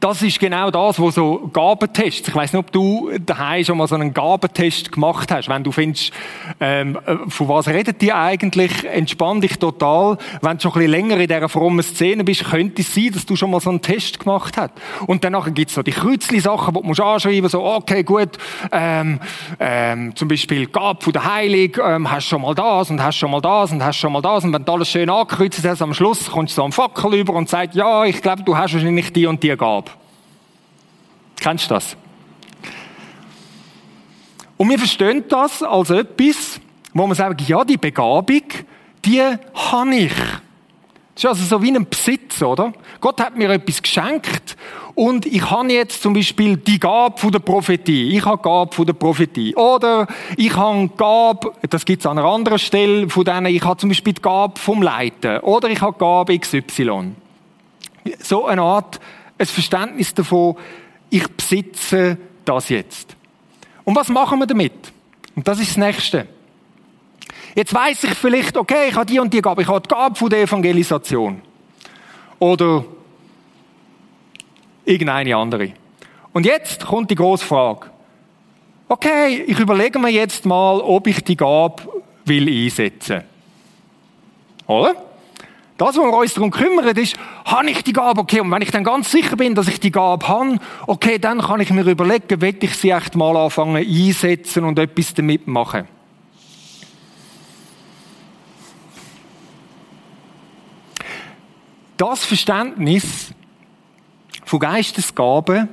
das 0.03 0.21
ist 0.21 0.41
genau 0.41 0.69
das, 0.73 0.99
wo 0.99 1.13
so 1.13 1.49
Gabentests, 1.53 2.27
ich 2.27 2.35
weiß 2.35 2.53
nicht, 2.53 2.59
ob 2.59 2.73
du 2.73 3.13
daheim 3.25 3.65
schon 3.65 3.79
mal 3.79 3.87
so 3.87 3.95
einen 3.95 4.13
Gabentest 4.13 4.91
gemacht 4.91 5.31
hast, 5.31 5.49
wenn 5.49 5.63
du 5.63 5.71
findest, 5.71 6.13
ähm, 6.59 6.99
äh, 7.07 7.19
von 7.29 7.49
was 7.49 7.69
redet 7.69 8.03
die 8.03 8.13
eigentlich, 8.13 8.85
entspann 8.85 9.41
dich 9.41 9.61
total. 9.61 10.19
Wenn 10.41 10.57
du 10.57 10.63
schon 10.63 10.73
ein 10.73 10.79
bisschen 10.79 10.91
länger 10.91 11.17
in 11.19 11.29
dieser 11.29 11.49
frommen 11.49 11.85
Szene 11.85 12.25
bist, 12.25 12.45
könnte 12.45 12.83
es 12.83 12.93
sein, 12.93 13.11
dass 13.13 13.25
du 13.27 13.37
schon 13.37 13.53
mal 13.53 13.61
so 13.61 13.71
einen 13.71 13.81
Test 13.81 14.19
gemacht 14.19 14.57
hast. 14.57 14.73
Und 15.07 15.23
danach 15.23 15.55
gibt 15.55 15.69
es 15.69 15.77
so 15.77 15.85
die 15.85 15.93
Kreuzli-Sachen, 15.93 16.75
die 16.75 16.81
du 16.81 16.87
musst 16.89 17.01
anschreiben 17.01 17.49
so, 17.49 17.63
okay, 17.63 18.03
gut, 18.03 18.31
ähm, 18.73 19.21
ähm, 19.61 20.17
zum 20.17 20.27
Beispiel 20.27 20.67
Gab 20.67 21.05
von 21.05 21.13
der 21.13 21.33
Heilung, 21.33 21.77
ähm, 21.81 22.11
hast 22.11 22.27
schon 22.27 22.43
mal 22.43 22.57
das 22.57 22.91
und 22.91 23.01
hast 23.01 23.19
schon 23.19 23.31
mal 23.31 23.41
das 23.41 23.71
und 23.71 23.85
hast 23.85 23.99
schon 23.99 24.13
mal 24.13 24.21
das 24.21 24.43
und 24.43 24.53
wenn 24.53 24.65
du 24.65 24.73
alles 24.73 24.91
schön 24.91 25.09
angekreuzt 25.09 25.65
hast, 25.65 25.81
am 25.81 25.95
Schluss 25.95 26.29
kommst 26.29 26.55
du 26.55 26.57
so 26.57 26.65
am 26.65 26.73
Fackel 26.73 27.15
über 27.15 27.35
und 27.35 27.49
sagst, 27.49 27.77
ja, 27.77 28.05
ich 28.05 28.21
glaube, 28.21 28.43
du 28.43 28.57
hast 28.57 28.75
wahrscheinlich 28.75 29.13
die 29.13 29.27
und 29.27 29.41
die 29.41 29.57
Gabe. 29.57 29.92
Kennst 31.43 31.69
du 31.69 31.75
das? 31.75 31.97
Und 34.57 34.71
wir 34.71 34.79
verstehen 34.79 35.25
das 35.29 35.61
als 35.65 35.91
etwas, 35.91 36.61
wo 36.95 37.05
man 37.05 37.17
sagt, 37.17 37.41
ja, 37.49 37.65
die 37.65 37.77
Begabung, 37.77 38.45
die 39.05 39.21
habe 39.21 39.95
ich. 39.95 40.15
Das 41.15 41.25
ist 41.25 41.27
also 41.27 41.45
so 41.45 41.63
wie 41.63 41.75
ein 41.75 41.89
Besitz, 41.89 42.41
oder? 42.43 42.73
Gott 43.01 43.21
hat 43.21 43.37
mir 43.37 43.51
etwas 43.51 43.83
geschenkt 43.83 44.57
und 44.95 45.27
ich 45.27 45.51
habe 45.51 45.73
jetzt 45.73 46.01
zum 46.01 46.15
Beispiel 46.15 46.59
die 46.59 46.79
Gabe 46.79 47.19
von 47.19 47.33
der 47.33 47.41
Prophetie. 47.41 48.17
Ich 48.17 48.25
habe 48.25 48.37
die 48.37 48.45
Gabe 48.45 48.73
von 48.73 48.87
der 48.87 48.93
Prophetie. 48.93 49.57
Oder 49.57 50.07
ich 50.37 50.55
habe 50.57 50.89
die 50.89 50.97
Gabe, 50.97 51.53
das 51.69 51.85
gibt 51.85 52.01
es 52.01 52.07
an 52.07 52.19
einer 52.19 52.29
anderen 52.29 52.61
Stelle 52.61 53.11
von 53.11 53.25
denen, 53.25 53.47
ich 53.47 53.65
habe 53.65 53.79
zum 53.79 53.89
Beispiel 53.89 54.13
die 54.13 54.23
Gabe 54.23 54.59
vom 54.61 54.81
Leiten. 54.81 55.41
Oder 55.41 55.71
ich 55.71 55.81
habe 55.81 55.95
die 55.95 55.99
Gabe 55.99 56.39
XY. 56.39 57.15
So 58.21 58.47
eine 58.47 58.63
Art, 58.63 59.01
ein 59.39 59.47
Verständnis 59.47 60.15
davon, 60.15 60.57
ich 61.13 61.29
besitze 61.29 62.17
das 62.43 62.71
jetzt. 62.71 63.15
Und 63.85 63.95
was 63.95 64.09
machen 64.09 64.39
wir 64.39 64.47
damit? 64.47 64.73
Und 65.37 65.47
das 65.47 65.61
ist 65.61 65.73
das 65.73 65.77
Nächste. 65.77 66.27
Jetzt 67.55 67.75
weiß 67.75 68.05
ich 68.05 68.15
vielleicht, 68.15 68.57
okay, 68.57 68.89
ich 68.89 68.95
habe 68.95 69.05
die 69.05 69.21
und 69.21 69.33
die 69.33 69.43
Gabe, 69.43 69.61
ich 69.61 69.69
habe 69.69 69.83
die 69.83 69.89
Gabe 69.89 70.15
von 70.15 70.31
der 70.31 70.41
Evangelisation. 70.41 71.43
Oder 72.39 72.85
irgendeine 74.87 75.37
andere. 75.37 75.75
Und 76.33 76.47
jetzt 76.47 76.87
kommt 76.87 77.11
die 77.11 77.15
große 77.15 77.45
Frage. 77.45 77.91
Okay, 78.89 79.45
ich 79.47 79.59
überlege 79.59 79.99
mir 79.99 80.11
jetzt 80.11 80.47
mal, 80.47 80.81
ob 80.81 81.07
ich 81.07 81.23
die 81.23 81.37
Gabe 81.37 81.83
will 82.25 82.49
einsetzen. 82.49 83.23
Oder? 84.67 84.95
Das, 85.83 85.97
wo 85.97 86.03
wir 86.03 86.17
uns 86.17 86.35
darum 86.35 86.53
kümmern, 86.53 86.97
ist, 86.97 87.17
habe 87.45 87.69
ich 87.69 87.83
die 87.83 87.93
Gabe? 87.93 88.21
Okay, 88.21 88.39
und 88.39 88.49
wenn 88.53 88.63
ich 88.63 88.71
dann 88.71 88.85
ganz 88.85 89.11
sicher 89.11 89.35
bin, 89.35 89.57
dass 89.57 89.67
ich 89.67 89.81
die 89.81 89.91
Gabe 89.91 90.29
habe, 90.29 90.61
okay, 90.87 91.19
dann 91.19 91.41
kann 91.41 91.59
ich 91.59 91.71
mir 91.71 91.83
überlegen, 91.83 92.41
will 92.41 92.57
ich 92.61 92.77
sie 92.77 92.91
echt 92.91 93.17
mal 93.17 93.37
anfangen 93.37 93.85
einsetzen 93.85 94.63
und 94.63 94.79
etwas 94.79 95.13
damit 95.13 95.49
machen. 95.49 95.89
Das 101.97 102.25
Verständnis 102.27 103.33
von 104.45 104.61
Geistesgaben, 104.61 105.69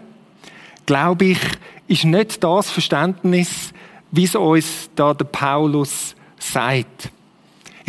glaube 0.87 1.25
ich, 1.25 1.39
ist 1.87 2.05
nicht 2.05 2.43
das 2.43 2.71
Verständnis, 2.71 3.73
wie 4.09 4.23
es 4.23 4.33
uns 4.33 4.89
da 4.95 5.13
der 5.13 5.25
Paulus 5.25 6.15
sagt. 6.39 7.11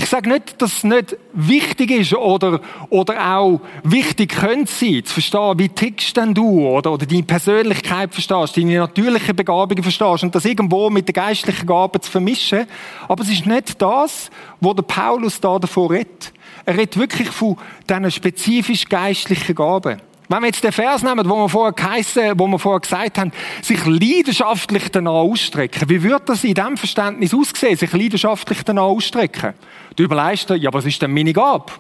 Ich 0.03 0.07
sage 0.07 0.31
nicht, 0.31 0.63
dass 0.63 0.79
es 0.79 0.85
nicht 0.85 1.15
wichtig 1.35 1.91
ist 1.91 2.15
oder, 2.15 2.63
oder 2.89 3.37
auch 3.37 3.61
wichtig 3.85 4.31
könnte 4.31 4.73
sein, 4.73 5.05
zu 5.05 5.13
verstehen, 5.13 5.59
wie 5.59 5.69
tickst 5.69 6.17
denn 6.17 6.33
du 6.33 6.67
oder, 6.67 6.93
oder 6.93 7.05
deine 7.05 7.23
Persönlichkeit 7.23 8.11
verstehst, 8.15 8.57
deine 8.57 8.79
natürlichen 8.79 9.37
Begabungen 9.37 9.83
verstehst 9.83 10.23
und 10.23 10.35
das 10.35 10.47
irgendwo 10.47 10.89
mit 10.89 11.07
den 11.07 11.13
geistlichen 11.13 11.67
Gaben 11.67 12.01
zu 12.01 12.11
vermischen. 12.11 12.67
Aber 13.09 13.23
es 13.23 13.31
ist 13.31 13.45
nicht 13.45 13.83
das, 13.83 14.31
wo 14.59 14.73
der 14.73 14.85
Paulus 14.85 15.39
da 15.39 15.59
davor 15.59 15.91
redet. 15.91 16.33
Er 16.65 16.79
redet 16.79 16.97
wirklich 16.97 17.29
von 17.29 17.59
diesen 17.87 18.11
spezifisch 18.11 18.89
geistlichen 18.89 19.55
Gaben. 19.55 20.01
Wenn 20.31 20.41
wir 20.41 20.47
jetzt 20.47 20.65
den 20.65 20.73
Vers 20.73 21.03
nehmen, 21.03 21.29
wo 21.29 21.35
wir 21.35 21.49
vorher 21.51 21.73
geheissen, 21.73 22.39
wo 22.39 22.47
wir 22.47 22.59
vorher 22.59 22.81
gesagt 22.81 23.19
haben, 23.19 23.33
sich 23.61 23.85
leidenschaftlich 23.85 24.89
danach 24.91 25.11
ausstrecken. 25.11 25.91
Wie 25.91 26.03
würde 26.03 26.25
das 26.25 26.45
in 26.45 26.55
diesem 26.55 26.79
Verständnis 26.79 27.35
aussehen, 27.35 27.77
sich 27.77 27.93
leidenschaftlich 27.93 28.63
danach 28.65 28.85
ausstrecken? 28.85 29.55
Du 29.97 30.03
überlegst 30.03 30.51
ja, 30.51 30.73
was 30.73 30.87
ist 30.87 31.01
denn 31.03 31.13
meine 31.13 31.33
Gabe? 31.33 31.73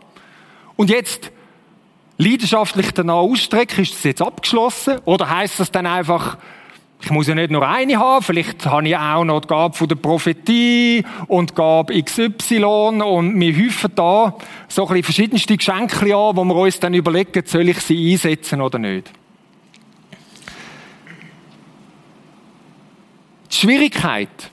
Und 0.76 0.90
jetzt, 0.90 1.30
leidenschaftlich 2.18 2.92
danach 2.92 3.14
ausstrecken, 3.14 3.82
ist 3.82 3.94
das 3.94 4.04
jetzt 4.04 4.22
abgeschlossen? 4.22 4.98
Oder 5.04 5.28
heißt 5.28 5.60
das 5.60 5.70
dann 5.70 5.86
einfach, 5.86 6.36
ich 7.02 7.10
muss 7.10 7.28
ja 7.28 7.34
nicht 7.34 7.50
nur 7.50 7.66
eine 7.66 7.98
haben, 7.98 8.22
vielleicht 8.22 8.66
habe 8.66 8.88
ich 8.88 8.96
auch 8.96 9.24
noch 9.24 9.40
die 9.40 9.48
Gabe 9.48 9.74
von 9.74 9.88
der 9.88 9.96
Prophetie 9.96 11.04
und 11.28 11.50
die 11.50 11.54
Gabe 11.54 12.02
XY 12.02 12.64
und 13.02 13.40
wir 13.40 13.56
häufen 13.56 13.92
da 13.94 14.36
so 14.68 14.86
ein 14.86 15.02
verschiedenste 15.02 15.56
Geschenke 15.56 16.14
an, 16.14 16.36
wo 16.36 16.44
wir 16.44 16.56
uns 16.56 16.78
dann 16.78 16.92
überlegen, 16.92 17.42
soll 17.46 17.70
ich 17.70 17.78
sie 17.78 18.12
einsetzen 18.12 18.60
oder 18.60 18.78
nicht. 18.78 19.10
Die 23.50 23.56
Schwierigkeit 23.56 24.50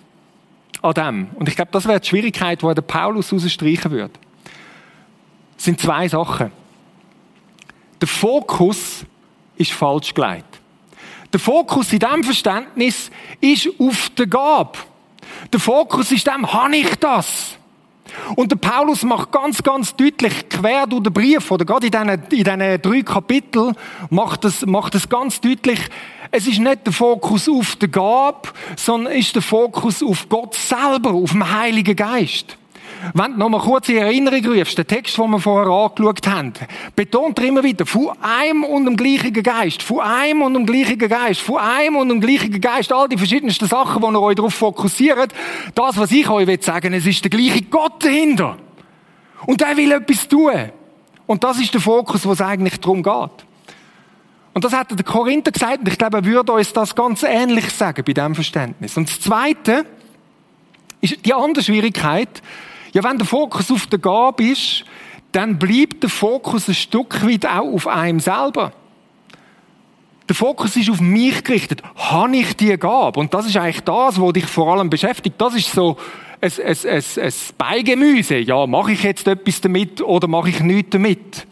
an 0.88 0.94
dem, 0.94 1.28
und 1.36 1.50
ich 1.50 1.56
glaube, 1.56 1.72
das 1.72 1.88
wäre 1.88 2.00
die 2.00 2.08
Schwierigkeit, 2.08 2.62
die 2.62 2.74
der 2.74 2.82
Paulus 2.82 3.34
rausstreichen 3.34 3.92
würde, 3.92 4.14
sind 5.58 5.80
zwei 5.80 6.08
Sachen. 6.08 6.52
Der 8.00 8.08
Fokus 8.08 9.06
ist 9.58 9.72
falsch 9.72 10.14
gelegt. 10.14 10.62
Der 11.34 11.40
Fokus 11.40 11.92
in 11.92 12.00
diesem 12.00 12.24
Verständnis 12.24 13.12
ist 13.42 13.70
auf 13.80 14.10
der 14.12 14.28
Gabe. 14.28 14.78
Der 15.52 15.60
Fokus 15.60 16.12
ist 16.12 16.26
dem, 16.26 16.52
habe 16.52 16.78
ich 16.78 16.96
das? 16.96 17.57
Und 18.36 18.52
der 18.52 18.58
Paulus 18.58 19.04
macht 19.04 19.32
ganz, 19.32 19.62
ganz 19.64 19.96
deutlich, 19.96 20.50
quer 20.50 20.88
durch 20.88 21.04
den 21.04 21.14
Brief, 21.14 21.50
oder 21.52 21.66
gerade 21.66 21.88
in 21.88 21.92
diesen, 21.92 22.10
in 22.10 22.30
diesen 22.30 22.82
drei 22.82 23.02
Kapiteln, 23.02 23.76
macht 24.10 24.46
es, 24.46 24.66
macht 24.66 24.96
es 24.96 25.08
ganz 25.08 25.40
deutlich, 25.42 25.80
es 26.32 26.48
ist 26.48 26.60
nicht 26.60 26.86
der 26.86 26.94
Fokus 26.94 27.48
auf 27.48 27.76
der 27.78 27.90
Gabe, 27.90 28.50
sondern 28.76 29.14
ist 29.14 29.36
der 29.36 29.42
Fokus 29.42 30.04
auf 30.04 30.28
Gott 30.28 30.56
selber, 30.56 31.14
auf 31.14 31.32
den 31.32 31.58
Heiligen 31.58 31.96
Geist. 31.96 32.58
Wenn 33.14 33.34
du 33.34 33.40
noch 33.40 33.50
mal 33.50 33.60
kurz 33.60 33.90
in 33.90 33.98
Erinnerung 33.98 34.46
rufst, 34.46 34.78
der 34.78 34.88
Text, 34.88 35.18
den 35.18 35.30
wir 35.30 35.40
vorher 35.40 35.72
angeschaut 35.72 36.28
haben, 36.28 36.54
betont 36.96 37.40
er 37.40 37.46
immer 37.46 37.64
wieder, 37.64 37.86
von 37.86 38.12
einem 38.22 38.64
und 38.64 38.86
dem 38.86 38.98
gleichen 38.98 39.34
Geist, 39.34 39.84
von 39.84 40.00
einem 40.00 40.42
und 40.42 40.54
dem 40.54 40.66
gleichen 40.66 40.98
Geist, 40.98 41.42
von 41.42 41.58
einem 41.58 41.96
und 41.98 42.10
dem 42.10 42.22
gleichen 42.22 42.60
Geist, 42.60 42.92
all 42.92 43.08
die 43.08 43.18
verschiedensten 43.18 43.68
Sachen, 43.68 44.02
die 44.02 44.08
ihr 44.08 44.22
euch 44.22 44.36
darauf 44.36 44.54
fokussiert. 44.54 45.34
Das, 45.76 45.98
was 45.98 46.12
ich 46.12 46.30
euch 46.30 46.64
sagen 46.64 46.92
will, 46.92 47.00
es 47.00 47.06
ist 47.06 47.24
der 47.24 47.30
gleiche 47.30 47.64
Gott 47.64 48.04
dahinter. 48.04 48.58
Und 49.46 49.62
der 49.62 49.78
will 49.78 49.92
etwas 49.92 50.28
tun. 50.28 50.72
Und 51.26 51.44
das 51.44 51.60
ist 51.60 51.74
der 51.74 51.82
Fokus, 51.82 52.26
wo 52.26 52.32
es 52.32 52.42
eigentlich 52.42 52.80
darum 52.80 53.04
geht. 53.04 53.46
Und 54.54 54.64
das 54.64 54.74
hat 54.74 54.90
der 54.90 55.06
Korinther 55.06 55.52
gesagt, 55.52 55.80
und 55.80 55.88
ich 55.88 55.98
glaube, 56.00 56.18
er 56.18 56.26
würde 56.26 56.52
uns 56.52 56.74
das 56.74 56.96
ganz 56.96 57.22
ähnlich 57.22 57.70
sagen 57.70 58.04
bei 58.04 58.14
diesem 58.14 58.34
Verständnis. 58.34 58.98
Und 58.98 59.08
das 59.08 59.20
Zweite 59.20 59.86
ist 61.00 61.24
die 61.26 61.34
andere 61.34 61.64
Schwierigkeit, 61.64 62.42
ja, 62.98 63.04
wenn 63.04 63.20
der 63.20 63.28
Fokus 63.28 63.70
auf 63.70 63.86
der 63.86 64.00
Gabe 64.00 64.44
ist, 64.44 64.84
dann 65.32 65.60
bleibt 65.60 66.02
der 66.02 66.10
Fokus 66.10 66.68
ein 66.68 66.74
Stück 66.74 67.24
weit 67.24 67.46
auch 67.46 67.72
auf 67.72 67.86
einem 67.86 68.20
selber. 68.20 68.74
Der 70.28 70.36
Fokus 70.36 70.76
ist 70.76 70.90
auf 70.90 71.00
mich 71.00 71.44
gerichtet. 71.44 71.84
Habe 71.96 72.36
ich 72.36 72.56
die 72.56 72.76
Gabe? 72.76 73.20
Und 73.20 73.36
das 73.36 73.46
ist 73.46 73.56
eigentlich 73.56 73.82
das, 73.82 74.20
was 74.20 74.34
dich 74.34 74.48
vor 74.48 74.74
allem 74.74 74.90
beschäftigt. 74.90 75.40
Das 75.40 75.54
ist 75.54 75.72
so 75.72 75.96
ein, 76.42 76.52
ein, 76.52 76.76
ein, 76.90 77.04
ein 77.22 77.34
Beigemüse. 77.56 78.38
Ja, 78.40 78.66
mache 78.66 78.94
ich 78.94 79.04
jetzt 79.04 79.28
etwas 79.28 79.62
damit 79.62 80.02
oder 80.02 80.28
mache 80.28 80.50
ich 80.50 80.60
nichts 80.60 80.90
damit? 80.90 81.46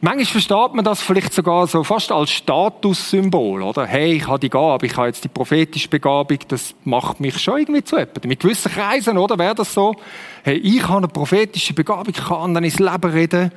Manchmal 0.00 0.26
versteht 0.26 0.74
man 0.74 0.84
das 0.84 1.02
vielleicht 1.02 1.32
sogar 1.32 1.66
so 1.66 1.82
fast 1.82 2.12
als 2.12 2.30
Statussymbol, 2.30 3.62
oder? 3.62 3.84
Hey, 3.84 4.12
ich 4.12 4.28
habe 4.28 4.38
die 4.38 4.48
Gabe, 4.48 4.86
ich 4.86 4.96
habe 4.96 5.08
jetzt 5.08 5.24
die 5.24 5.28
prophetische 5.28 5.88
Begabung, 5.88 6.38
das 6.46 6.76
macht 6.84 7.18
mich 7.18 7.36
schon 7.40 7.58
irgendwie 7.58 7.82
zu 7.82 7.96
jemandem. 7.96 8.28
Mit 8.28 8.38
gewissen 8.38 8.70
Kreisen, 8.70 9.18
oder? 9.18 9.36
Wäre 9.38 9.56
das 9.56 9.74
so? 9.74 9.96
Hey, 10.44 10.56
ich 10.58 10.84
habe 10.84 10.98
eine 10.98 11.08
prophetische 11.08 11.74
Begabung, 11.74 12.14
ich 12.16 12.24
kann 12.24 12.54
dann 12.54 12.62
ins 12.62 12.78
Leben 12.78 13.10
reden 13.10 13.50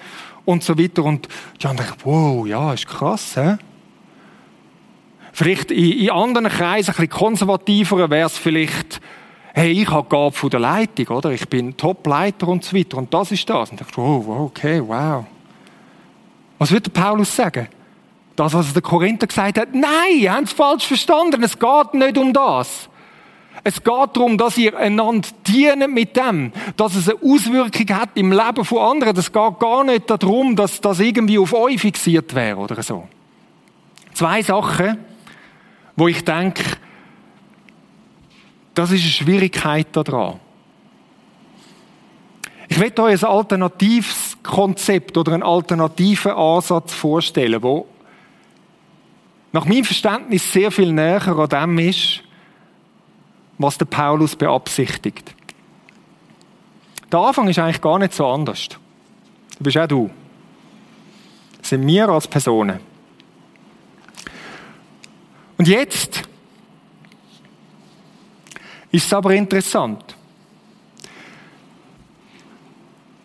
und 0.43 0.63
so 0.63 0.79
weiter. 0.79 1.03
Und 1.03 1.27
dann 1.60 1.77
denke 1.77 1.93
ich, 1.95 2.05
wow, 2.07 2.48
ja, 2.48 2.74
ist 2.74 2.88
krass, 2.88 3.36
hä? 3.36 3.57
Vielleicht 5.33 5.69
in, 5.69 5.91
in 5.91 6.10
anderen 6.10 6.48
Kreisen, 6.48 6.89
ein 6.89 6.95
bisschen 6.95 7.10
konservativer, 7.10 8.10
wäre 8.10 8.25
es 8.25 8.39
vielleicht, 8.39 9.00
hey, 9.53 9.71
ich 9.71 9.89
habe 9.89 10.10
Gabe 10.10 10.36
von 10.36 10.50
der 10.50 10.60
Leitung, 10.60 11.15
oder? 11.15 11.29
Ich 11.29 11.48
bin 11.48 11.77
Top-Leiter 11.77 12.48
und 12.48 12.63
so 12.63 12.75
weiter. 12.75 12.98
Und 12.98 13.13
das 13.13 13.31
ist 13.31 13.48
das. 13.48 13.69
Und 13.69 13.79
ich 13.79 13.86
dachte, 13.86 14.01
wow, 14.01 14.27
okay, 14.48 14.81
wow. 14.83 15.24
Was 16.62 16.72
wird 16.72 16.86
der 16.86 16.91
Paulus 16.91 17.36
sagen? 17.36 17.68
Das, 18.36 18.53
was 18.53 18.72
der 18.72 18.84
Korinther 18.84 19.25
gesagt 19.25 19.58
hat, 19.58 19.74
nein, 19.74 20.20
ihr 20.20 20.32
habt 20.32 20.44
es 20.44 20.53
falsch 20.53 20.86
verstanden. 20.86 21.41
Es 21.41 21.58
geht 21.58 21.94
nicht 21.96 22.20
um 22.20 22.32
das. 22.32 22.88
Es 23.63 23.77
geht 23.84 23.88
darum, 24.13 24.38
dass 24.38 24.60
ihr 24.60 24.77
einander 24.77 25.27
dienen 25.48 25.91
mit 25.91 26.15
dem, 26.15 26.53
dass 26.77 26.94
es 26.94 27.10
eine 27.10 27.18
Auswirkung 27.24 27.98
hat 27.98 28.10
im 28.13 28.32
Leben 28.32 28.63
von 28.63 28.77
anderen. 28.77 29.18
Es 29.18 29.32
geht 29.32 29.60
gar 29.60 29.84
nicht 29.84 30.08
darum, 30.08 30.56
dass 30.56 30.80
das 30.80 31.00
irgendwie 31.00 31.39
auf 31.39 31.51
euch 31.51 31.82
fixiert 31.82 32.36
wäre 32.36 32.58
oder 32.58 32.84
so. 32.84 33.08
Zwei 34.13 34.44
Sachen, 34.44 35.00
wo 35.96 36.08
ich 36.10 36.24
denke, 36.24 36.63
das 38.75 38.91
ist 38.91 39.01
eine 39.01 39.10
Schwierigkeit 39.10 39.88
daran. 39.94 40.39
Ich 42.70 42.77
möchte 42.77 43.01
euch 43.01 43.24
ein 43.24 43.30
alternatives 43.32 44.31
Konzept 44.43 45.17
oder 45.17 45.33
einen 45.33 45.43
alternativen 45.43 46.31
Ansatz 46.31 46.93
vorstellen, 46.93 47.62
wo 47.62 47.88
nach 49.51 49.65
meinem 49.65 49.83
Verständnis 49.83 50.51
sehr 50.51 50.71
viel 50.71 50.91
näher 50.91 51.27
an 51.27 51.50
dem 51.50 51.79
ist, 51.79 52.24
was 53.57 53.77
der 53.77 53.86
Paulus 53.86 54.36
beabsichtigt. 54.36 55.36
Der 57.12 57.19
Anfang 57.19 57.48
ist 57.50 57.60
eigentlich 57.60 57.81
gar 57.81 58.00
nicht 58.00 58.13
so 58.13 58.25
anders. 58.25 58.69
Du 59.57 59.63
bist 59.63 59.77
auch 59.77 59.88
du. 59.88 60.10
Das 61.60 61.69
sind 61.69 61.86
wir 61.86 62.10
als 62.10 62.27
Personen. 62.27 62.79
Und 65.57 65.67
jetzt 65.67 66.24
ist 68.91 69.05
es 69.05 69.13
aber 69.13 69.36
interessant. 69.36 70.15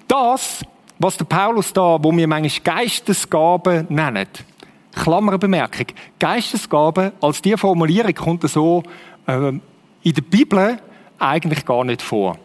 Das, 0.07 0.63
was 0.99 1.17
der 1.17 1.25
Paulus 1.25 1.73
da, 1.73 1.99
wo 2.03 2.13
wir 2.17 2.27
manchmal 2.27 2.77
Geistesgaben 2.77 3.87
nennen, 3.89 4.29
Klammerbemerkung, 4.95 5.87
Geistesgaben 6.19 7.13
als 7.21 7.43
die 7.43 7.57
Formulierung 7.57 8.15
kommt 8.15 8.49
so 8.49 8.83
äh, 9.27 9.49
in 10.03 10.15
der 10.15 10.23
Bibel 10.23 10.79
eigentlich 11.19 11.65
gar 11.65 11.85
nicht 11.85 12.03
vor. 12.03 12.39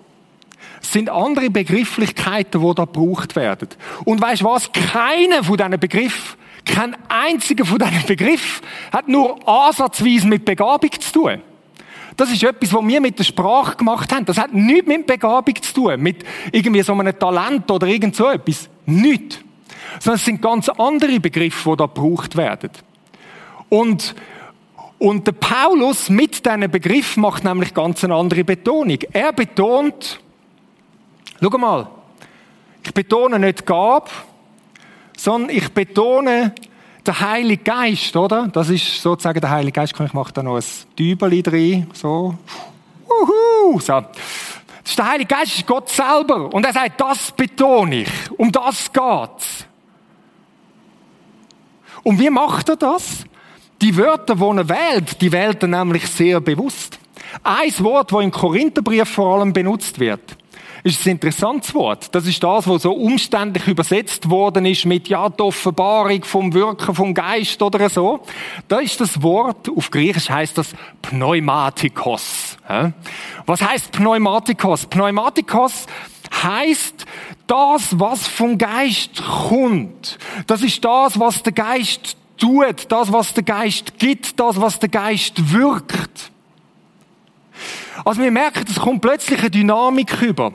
Es 0.82 0.92
sind 0.92 1.10
andere 1.10 1.50
Begrifflichkeiten, 1.50 2.62
die 2.62 2.76
da 2.76 2.86
gebraucht 2.86 3.36
werden. 3.36 3.70
Und 4.04 4.22
weißt 4.22 4.44
was? 4.44 4.72
Keiner 4.72 5.44
von 5.44 5.58
diesen 5.58 5.80
Begriffen, 5.80 6.38
kein 6.66 6.96
einziger 7.08 7.66
von 7.66 7.80
diesen 7.80 8.06
Begriffen 8.06 8.66
hat 8.92 9.08
nur 9.08 9.48
ansatzweise 9.48 10.28
mit 10.28 10.46
Begabung 10.46 10.92
zu 11.00 11.12
tun. 11.12 11.42
Das 12.18 12.32
ist 12.32 12.44
etwas, 12.44 12.74
was 12.74 12.88
wir 12.88 13.02
mit 13.02 13.18
der 13.18 13.24
Sprache 13.24 13.78
gemacht 13.78 14.12
haben. 14.14 14.26
Das 14.26 14.38
hat 14.38 14.54
nichts 14.54 14.88
mit 14.88 15.08
Begabung 15.08 15.56
zu 15.62 15.74
tun, 15.74 16.02
mit 16.02 16.24
irgendwie 16.52 16.82
so 16.82 16.94
einem 16.94 17.18
Talent 17.18 17.70
oder 17.72 17.88
irgend 17.88 18.16
so 18.16 18.30
etwas. 18.30 18.70
Nichts. 18.86 19.40
Sondern 20.00 20.16
es 20.16 20.26
sind 20.26 20.42
ganz 20.42 20.70
andere 20.70 21.20
Begriffe, 21.20 21.72
die 21.72 21.78
da 21.78 21.86
gebraucht 21.86 22.36
werden. 22.36 22.72
Und, 23.70 24.16
und 25.00 25.28
der 25.28 25.32
Paulus 25.34 26.10
mit 26.10 26.46
diesem 26.46 26.70
Begriff 26.70 27.18
macht 27.18 27.44
nämlich 27.44 27.74
ganz 27.74 28.04
eine 28.04 28.16
andere 28.16 28.44
Betonung. 28.44 29.00
Er 29.12 29.32
betont, 29.32 30.20
schau 31.42 31.58
mal, 31.58 31.88
ich 32.84 32.94
betone 32.94 33.40
nicht 33.40 33.66
Gab, 33.66 34.10
sondern 35.18 35.56
ich 35.56 35.70
betone 35.70 36.54
der 37.06 37.20
Heilige 37.20 37.64
Geist, 37.64 38.16
oder? 38.16 38.48
Das 38.48 38.70
ist 38.70 39.02
sozusagen 39.02 39.40
der 39.40 39.50
Heilige 39.50 39.74
Geist. 39.74 40.00
Ich 40.00 40.14
mache 40.14 40.34
da 40.34 40.44
noch 40.44 40.58
ein 40.58 40.64
Dübeli 40.98 41.42
drin, 41.42 41.88
so. 41.94 42.36
Uhu, 43.08 43.80
so. 43.80 44.02
Das 44.02 44.10
ist 44.86 44.98
der 44.98 45.10
Heilige 45.10 45.28
Geist, 45.28 45.52
das 45.52 45.58
ist 45.58 45.68
Gott 45.68 45.90
selber. 45.90 46.54
Und 46.54 46.66
er 46.66 46.74
sagt, 46.74 47.00
das 47.00 47.32
betone 47.32 48.02
ich. 48.02 48.10
Um 48.38 48.52
das 48.52 48.92
geht's. 48.92 49.66
Und 52.04 52.20
wie 52.20 52.30
macht 52.30 52.70
er 52.70 52.76
das? 52.76 53.26
Die 53.82 53.96
Wörter, 53.96 54.36
die 54.36 54.42
er 54.44 54.70
wählt, 54.70 55.22
die 55.22 55.32
wählt 55.32 55.64
er 55.64 55.68
nämlich 55.68 56.08
sehr 56.08 56.40
bewusst. 56.40 57.00
Ein 57.44 57.72
Wort, 57.80 58.12
das 58.12 58.22
im 58.22 58.32
Korintherbrief 58.32 59.10
vor 59.10 59.40
allem 59.40 59.54
benutzt 59.54 60.00
wird, 60.00 60.38
ist 60.84 61.06
ein 61.06 61.12
interessantes 61.12 61.74
Wort. 61.74 62.14
Das 62.14 62.26
ist 62.26 62.44
das, 62.44 62.68
was 62.68 62.84
so 62.84 62.94
umständlich 62.94 63.68
übersetzt 63.68 64.30
worden 64.30 64.66
ist 64.66 64.86
mit, 64.86 65.08
ja, 65.08 65.30
die 65.30 65.42
Offenbarung 65.42 66.24
vom 66.24 66.54
Wirken 66.54 66.96
vom 66.96 67.14
Geist 67.14 67.62
oder 67.62 67.90
so. 67.90 68.22
Da 68.68 68.80
ist 68.80 69.00
das 69.00 69.22
Wort, 69.22 69.70
auf 69.70 69.92
Griechisch 69.92 70.30
heißt 70.30 70.58
das 70.58 70.74
Pneumatikos. 71.02 72.58
Was 73.46 73.62
heißt 73.62 73.92
Pneumatikos? 73.92 74.86
Pneumatikos 74.88 75.86
heißt 76.44 77.06
das, 77.48 78.00
was 78.00 78.28
vom 78.28 78.58
Geist 78.58 79.22
kommt. 79.24 80.18
Das 80.48 80.62
ist 80.62 80.84
das, 80.84 81.20
was 81.20 81.44
der 81.44 81.54
Geist 81.54 82.18
tut, 82.38 82.92
das, 82.92 83.12
was 83.12 83.34
der 83.34 83.44
Geist 83.44 84.00
gibt, 84.00 84.40
das, 84.40 84.60
was 84.60 84.80
der 84.80 84.90
Geist 84.90 85.54
wirkt. 85.54 86.32
Also 88.04 88.22
wir 88.22 88.32
merken, 88.32 88.66
es 88.68 88.80
kommt 88.80 89.02
plötzlich 89.02 89.40
eine 89.40 89.52
Dynamik 89.52 90.22
über. 90.22 90.54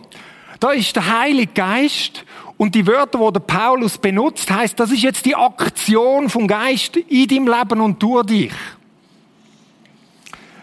Da 0.61 0.71
ist 0.71 0.97
der 0.97 1.21
Heilige 1.21 1.53
Geist 1.53 2.25
und 2.57 2.75
die 2.75 2.87
Wörter, 2.87 3.19
die 3.19 3.33
der 3.33 3.41
Paulus 3.41 3.99
benutzt, 3.99 4.51
heißt, 4.51 4.79
das 4.81 4.91
ist 4.91 5.03
jetzt 5.03 5.27
die 5.27 5.37
Aktion 5.37 6.29
vom 6.29 6.47
Geist 6.47 6.97
in 6.97 7.29
deinem 7.29 7.49
Leben 7.49 7.81
und 7.81 8.03
durch 8.03 8.27
dich. 8.27 8.53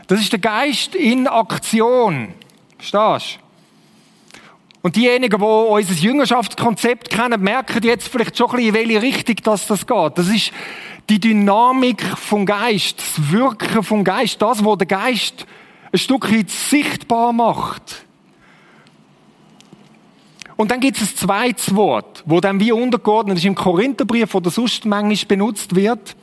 Das 0.07 0.19
ist 0.19 0.31
der 0.31 0.39
Geist 0.39 0.95
in 0.95 1.27
Aktion. 1.27 2.33
Verstehst? 2.77 3.39
Und 4.81 4.97
diejenigen, 4.97 5.39
die 5.39 5.45
unser 5.45 5.93
Jüngerschaftskonzept 5.93 7.09
kennen, 7.09 7.41
merken 7.41 7.81
jetzt 7.83 8.09
vielleicht 8.09 8.37
schon 8.37 8.49
ein 8.49 8.57
bisschen, 8.57 8.67
in 8.67 8.73
welche 8.73 9.01
Richtung 9.01 9.35
das, 9.43 9.65
das 9.67 9.87
geht. 9.87 10.17
Das 10.17 10.27
ist 10.27 10.51
die 11.09 11.19
Dynamik 11.19 12.03
vom 12.17 12.45
Geist, 12.45 12.99
das 12.99 13.31
Wirken 13.31 13.83
vom 13.83 14.03
Geist, 14.03 14.41
das, 14.41 14.63
was 14.63 14.77
der 14.77 14.87
Geist 14.87 15.45
ein 15.91 15.99
Stück 15.99 16.29
weit 16.31 16.49
sichtbar 16.49 17.31
macht. 17.31 18.02
Und 20.55 20.71
dann 20.71 20.79
gibt 20.79 20.97
es 20.97 21.11
ein 21.13 21.15
zweites 21.15 21.75
Wort, 21.75 22.23
wo 22.25 22.39
dann 22.39 22.59
wie 22.59 22.71
untergeordnet 22.71 23.37
ist 23.37 23.45
im 23.45 23.55
Korintherbrief 23.55 24.33
oder 24.35 24.49
sonst 24.49 24.85
manchmal 24.85 25.27
benutzt 25.27 25.75
wird. 25.75 26.15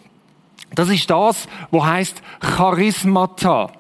Das 0.75 0.89
ist 0.89 1.11
das, 1.11 1.49
wo 1.71 1.85
heißt 1.85 2.23
Charismata. 2.41 3.73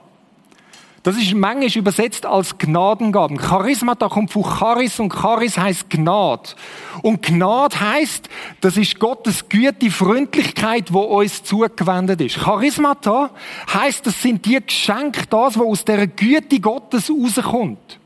Das 1.02 1.16
ist 1.16 1.32
manchmal 1.32 1.70
übersetzt 1.78 2.26
als 2.26 2.58
Gnadengaben. 2.58 3.38
Charismata 3.38 4.08
kommt 4.08 4.32
von 4.32 4.44
Charis 4.44 5.00
und 5.00 5.10
Charis 5.10 5.56
heißt 5.56 5.88
Gnad. 5.88 6.54
Und 7.00 7.22
Gnad 7.22 7.80
heißt, 7.80 8.28
das 8.60 8.76
ist 8.76 8.98
Gottes 8.98 9.48
Güte, 9.48 9.90
Freundlichkeit, 9.90 10.92
wo 10.92 11.00
uns 11.00 11.42
zugewendet 11.42 12.20
ist. 12.20 12.40
Charismata 12.40 13.30
heißt, 13.72 14.06
das 14.06 14.20
sind 14.20 14.44
die 14.44 14.60
Geschenke, 14.60 15.22
das, 15.30 15.58
was 15.58 15.64
aus 15.64 15.84
der 15.86 16.06
Güte 16.06 16.60
Gottes 16.60 17.10
rauskommt. 17.10 17.99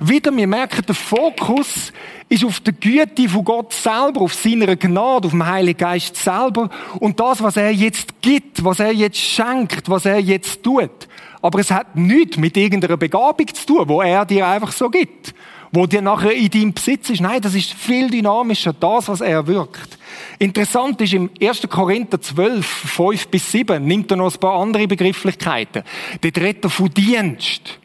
Wieder, 0.00 0.34
wir 0.36 0.46
merken, 0.46 0.84
der 0.86 0.94
Fokus 0.94 1.92
ist 2.28 2.44
auf 2.44 2.60
der 2.60 2.72
Güte 2.72 3.28
von 3.28 3.44
Gott 3.44 3.72
selber, 3.72 4.22
auf 4.22 4.34
seiner 4.34 4.76
Gnade, 4.76 5.26
auf 5.26 5.32
dem 5.32 5.46
Heiligen 5.46 5.78
Geist 5.78 6.16
selber 6.16 6.70
und 7.00 7.18
das, 7.20 7.42
was 7.42 7.56
er 7.56 7.70
jetzt 7.70 8.20
gibt, 8.20 8.64
was 8.64 8.80
er 8.80 8.92
jetzt 8.92 9.18
schenkt, 9.18 9.88
was 9.88 10.06
er 10.06 10.18
jetzt 10.18 10.62
tut. 10.62 11.08
Aber 11.42 11.58
es 11.58 11.70
hat 11.70 11.94
nichts 11.94 12.36
mit 12.38 12.56
irgendeiner 12.56 12.96
Begabung 12.96 13.46
zu 13.52 13.66
tun, 13.66 13.88
wo 13.88 14.00
er 14.00 14.24
dir 14.24 14.46
einfach 14.46 14.72
so 14.72 14.88
gibt, 14.88 15.34
wo 15.72 15.86
dir 15.86 16.00
nachher 16.00 16.32
in 16.32 16.50
deinem 16.50 16.72
Besitz 16.72 17.10
ist. 17.10 17.20
Nein, 17.20 17.42
das 17.42 17.54
ist 17.54 17.72
viel 17.72 18.08
dynamischer, 18.08 18.72
das, 18.72 19.08
was 19.08 19.20
er 19.20 19.46
wirkt. 19.46 19.98
Interessant 20.38 21.00
ist, 21.02 21.12
im 21.12 21.30
1. 21.40 21.68
Korinther 21.68 22.20
12, 22.20 22.66
5 22.66 23.28
bis 23.28 23.52
7, 23.52 23.84
nimmt 23.84 24.10
er 24.10 24.16
noch 24.16 24.32
ein 24.32 24.40
paar 24.40 24.60
andere 24.60 24.86
Begrifflichkeiten. 24.88 25.82
Dort 26.20 26.38
redet 26.38 26.64
er 26.64 26.70
von 26.70 26.88
Dienst. 26.90 27.78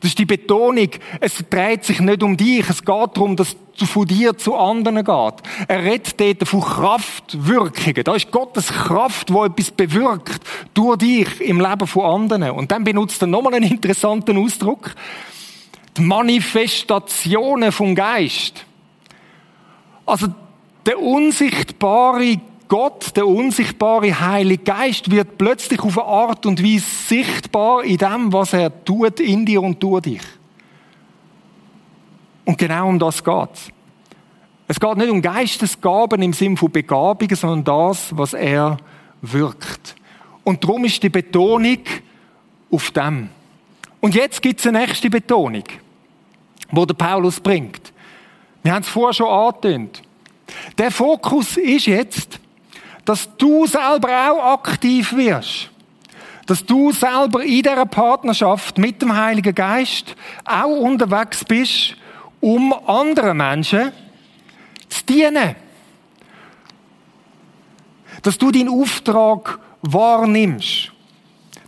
Das 0.00 0.10
ist 0.10 0.18
die 0.18 0.24
Betonung. 0.24 0.88
Es 1.20 1.44
dreht 1.50 1.84
sich 1.84 2.00
nicht 2.00 2.22
um 2.22 2.36
dich. 2.36 2.68
Es 2.68 2.78
geht 2.78 2.88
darum, 2.88 3.36
dass 3.36 3.54
du 3.78 3.84
von 3.84 4.06
dir 4.06 4.36
zu 4.36 4.56
anderen 4.56 4.96
geht. 4.96 5.34
Er 5.68 5.84
redet 5.84 6.18
dort 6.18 6.48
von 6.48 6.62
Kraftwirkungen. 6.62 8.04
Da 8.04 8.14
ist 8.14 8.30
Gottes 8.30 8.68
Kraft, 8.68 9.28
die 9.28 9.34
etwas 9.34 9.70
bewirkt 9.70 10.40
durch 10.72 10.98
dich 10.98 11.40
im 11.42 11.60
Leben 11.60 11.86
von 11.86 12.04
anderen. 12.04 12.50
Und 12.52 12.70
dann 12.72 12.82
benutzt 12.82 13.22
er 13.22 13.26
nochmal 13.26 13.54
einen 13.54 13.70
interessanten 13.70 14.38
Ausdruck. 14.38 14.94
Die 15.96 16.02
Manifestationen 16.02 17.70
vom 17.70 17.94
Geist. 17.94 18.64
Also, 20.06 20.28
Der 20.86 20.98
unsichtbare 20.98 22.40
Gott, 22.70 23.16
der 23.16 23.26
unsichtbare 23.26 24.20
Heilige 24.20 24.62
Geist, 24.62 25.10
wird 25.10 25.36
plötzlich 25.36 25.80
auf 25.80 25.98
eine 25.98 26.06
Art 26.06 26.46
und 26.46 26.62
Weise 26.62 26.86
sichtbar 26.86 27.82
in 27.82 27.96
dem, 27.96 28.32
was 28.32 28.52
er 28.52 28.84
tut 28.84 29.18
in 29.18 29.44
dir 29.44 29.60
und 29.60 29.82
durch 29.82 30.02
dich. 30.02 30.22
Und 32.44 32.56
genau 32.56 32.88
um 32.88 32.98
das 32.98 33.24
geht's. 33.24 33.70
Es 34.68 34.78
geht 34.78 34.96
nicht 34.96 35.10
um 35.10 35.20
Geistesgaben 35.20 36.22
im 36.22 36.32
Sinne 36.32 36.56
von 36.56 36.70
Begabungen, 36.70 37.34
sondern 37.34 37.64
das, 37.64 38.16
was 38.16 38.34
er 38.34 38.76
wirkt. 39.20 39.96
Und 40.44 40.62
darum 40.62 40.84
ist 40.84 41.02
die 41.02 41.08
Betonung 41.08 41.80
auf 42.70 42.92
dem. 42.92 43.30
Und 44.00 44.14
jetzt 44.14 44.40
gibt 44.40 44.60
es 44.60 44.66
eine 44.68 44.78
nächste 44.78 45.10
Betonung, 45.10 45.64
wo 46.70 46.86
der 46.86 46.94
Paulus 46.94 47.40
bringt. 47.40 47.92
Wir 48.62 48.74
haben 48.74 48.82
es 48.82 48.88
vorher 48.88 49.12
schon 49.12 49.28
angetönt. 49.28 50.02
Der 50.78 50.92
Fokus 50.92 51.56
ist 51.56 51.86
jetzt, 51.86 52.39
dass 53.10 53.28
du 53.36 53.66
selber 53.66 54.30
auch 54.30 54.52
aktiv 54.52 55.12
wirst. 55.16 55.68
Dass 56.46 56.64
du 56.64 56.92
selber 56.92 57.42
in 57.42 57.60
dieser 57.60 57.84
Partnerschaft 57.84 58.78
mit 58.78 59.02
dem 59.02 59.12
Heiligen 59.16 59.52
Geist 59.52 60.14
auch 60.44 60.76
unterwegs 60.76 61.44
bist, 61.44 61.96
um 62.38 62.72
anderen 62.72 63.36
Menschen 63.36 63.90
zu 64.88 65.04
dienen. 65.06 65.56
Dass 68.22 68.38
du 68.38 68.52
deinen 68.52 68.68
Auftrag 68.68 69.58
wahrnimmst. 69.82 70.92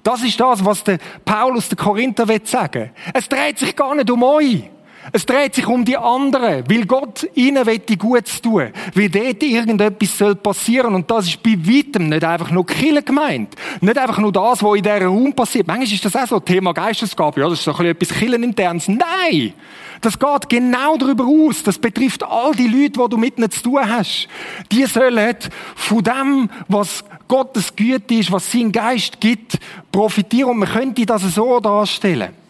Das 0.05 0.23
ist 0.23 0.39
das, 0.39 0.65
was 0.65 0.85
der 0.85 0.99
Paulus 1.25 1.69
der 1.69 1.77
Korinther 1.77 2.29
will 2.29 2.47
sagen. 2.47 2.93
Es 3.13 3.29
dreht 3.29 3.59
sich 3.59 3.75
gar 3.75 3.97
nicht 3.97 4.09
um 4.13 4.23
euch. 4.23 4.71
Es 5.11 5.27
dreht 5.27 5.55
sich 5.55 5.67
um 5.67 5.85
die 5.85 5.97
anderen, 5.97 6.65
weil 6.69 6.87
Gott 6.87 7.29
ihnen 7.35 7.67
die 7.89 7.99
Gutes 7.99 8.41
tun, 8.41 8.71
weil 8.95 9.09
dort 9.09 9.43
irgendetwas 9.43 10.17
soll 10.17 10.37
passieren 10.37 10.95
und 10.95 11.11
das 11.11 11.27
ist 11.27 11.43
bei 11.43 11.57
weitem 11.59 12.09
nicht 12.09 12.23
einfach 12.23 12.51
nur 12.51 12.65
Kille 12.65 13.03
gemeint, 13.03 13.57
nicht 13.81 13.99
einfach 13.99 14.19
nur 14.19 14.33
das, 14.33 14.63
was 14.63 14.77
in 14.77 14.83
dieser 14.83 15.07
Raum 15.07 15.33
passiert. 15.33 15.67
Manchmal 15.67 15.93
ist 15.93 16.05
das 16.05 16.15
auch 16.15 16.27
so 16.27 16.41
Thema 16.41 16.73
Geistesgabe, 16.73 17.41
ja, 17.41 17.49
das 17.49 17.59
ist 17.59 17.65
so 17.65 17.73
ein 17.73 17.77
bisschen 17.77 17.91
etwas 17.91 18.19
Killen 18.19 18.43
internes. 18.45 18.89
Nein! 18.89 19.55
Das 20.03 20.19
geht 20.19 20.49
genau 20.49 20.97
darüber 20.97 21.25
aus. 21.25 21.63
Das 21.63 21.79
betrifft 21.79 22.25
all 22.25 22.53
die 22.53 22.67
Leute, 22.67 23.01
die 23.01 23.09
du 23.09 23.17
mit 23.17 23.39
ihnen 23.39 23.51
zu 23.51 23.63
tun 23.63 23.89
hast. 23.89 24.29
Die 24.73 24.85
sollen 24.85 25.37
von 25.77 26.03
dem, 26.03 26.51
was 26.67 27.05
Gottes 27.29 27.75
Güte 27.75 28.15
ist, 28.15 28.33
was 28.33 28.51
sein 28.51 28.73
Geist 28.73 29.21
gibt, 29.21 29.59
profitieren 29.93 30.51
und 30.51 30.59
man 30.59 30.69
könnte 30.69 31.07
das 31.07 31.23
so 31.23 31.61
darstellen. 31.61 32.42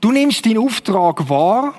Du 0.00 0.12
nimmst 0.12 0.46
deinen 0.46 0.58
Auftrag 0.58 1.28
wahr 1.28 1.74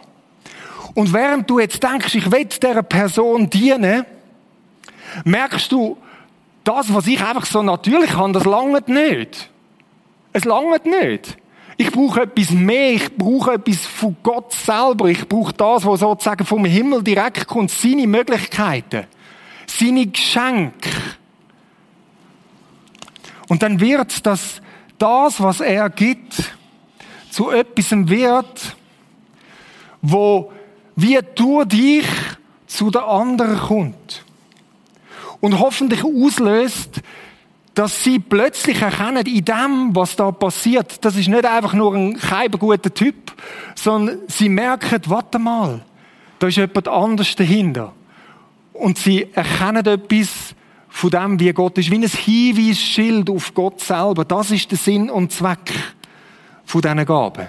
und 0.96 1.14
während 1.14 1.50
du 1.50 1.60
jetzt 1.60 1.82
denkst, 1.82 2.16
ich 2.16 2.32
will 2.32 2.46
dieser 2.46 2.84
Person 2.84 3.50
dienen, 3.50 4.06
merkst 5.24 5.72
du, 5.72 5.98
das, 6.64 6.94
was 6.94 7.08
ich 7.08 7.22
einfach 7.24 7.46
so 7.46 7.64
natürlich 7.64 8.14
habe, 8.16 8.34
das 8.34 8.46
langt 8.46 8.90
nicht. 8.90 9.50
Es 10.34 10.46
langt 10.46 10.86
nicht. 10.86 11.38
Ich 11.78 11.92
brauche 11.92 12.24
etwas 12.24 12.52
mehr. 12.52 12.92
Ich 12.92 13.16
brauche 13.16 13.54
etwas 13.54 13.86
von 13.86 14.16
Gott 14.22 14.52
selber. 14.52 15.06
Ich 15.06 15.28
brauche 15.28 15.54
das, 15.54 15.86
was 15.86 16.02
sozusagen 16.02 16.46
vom 16.46 16.66
Himmel 16.66 17.02
direkt 17.02 17.48
kommt. 17.48 17.72
Seine 17.72 18.06
Möglichkeiten. 18.06 19.08
Seine 19.66 20.06
Geschenke. 20.06 20.90
Und 23.48 23.64
dann 23.64 23.80
wird 23.80 24.26
das, 24.26 24.62
das, 24.98 25.42
was 25.42 25.62
er 25.62 25.90
gibt, 25.90 26.54
zu 27.40 27.52
etwas 27.52 27.92
wird, 27.92 28.76
wo 30.02 30.52
wie 30.98 31.18
du 31.36 31.64
dich 31.64 32.06
zu 32.68 32.92
der 32.92 33.08
anderen 33.08 33.58
kommt. 33.58 34.26
Und 35.40 35.58
hoffentlich 35.58 36.04
auslöst, 36.04 37.00
dass 37.76 38.04
sie 38.04 38.20
plötzlich 38.20 38.82
erkennen, 38.82 39.26
in 39.26 39.46
dem, 39.46 39.96
was 39.96 40.18
da 40.18 40.32
passiert, 40.32 41.06
das 41.06 41.16
ist 41.16 41.30
nicht 41.30 41.46
einfach 41.46 41.72
nur 41.72 41.96
ein 41.96 42.20
guter 42.60 42.94
Typ, 42.94 43.34
sondern 43.74 44.18
sie 44.28 44.50
merken, 44.50 45.00
warte 45.06 45.40
mal, 45.40 45.80
da 46.40 46.48
ist 46.48 46.58
jemand 46.58 46.90
anders 46.90 47.38
dahinter. 47.38 47.94
Und 48.74 48.98
sie 48.98 49.30
erkennen 49.32 49.86
etwas 49.86 50.56
von 50.90 51.10
dem, 51.10 51.40
wie 51.40 51.54
Gott 51.54 51.78
ist, 51.78 51.90
wie 51.90 51.96
ein 51.96 52.04
Hinweisschild 52.04 53.30
auf 53.30 53.54
Gott 53.54 53.80
selber. 53.80 54.26
Das 54.26 54.52
ist 54.52 54.70
der 54.72 54.78
Sinn 54.78 55.10
und 55.10 55.32
Zweck 55.32 55.72
von 56.70 56.82
diesen 56.82 57.04
Gaben. 57.04 57.48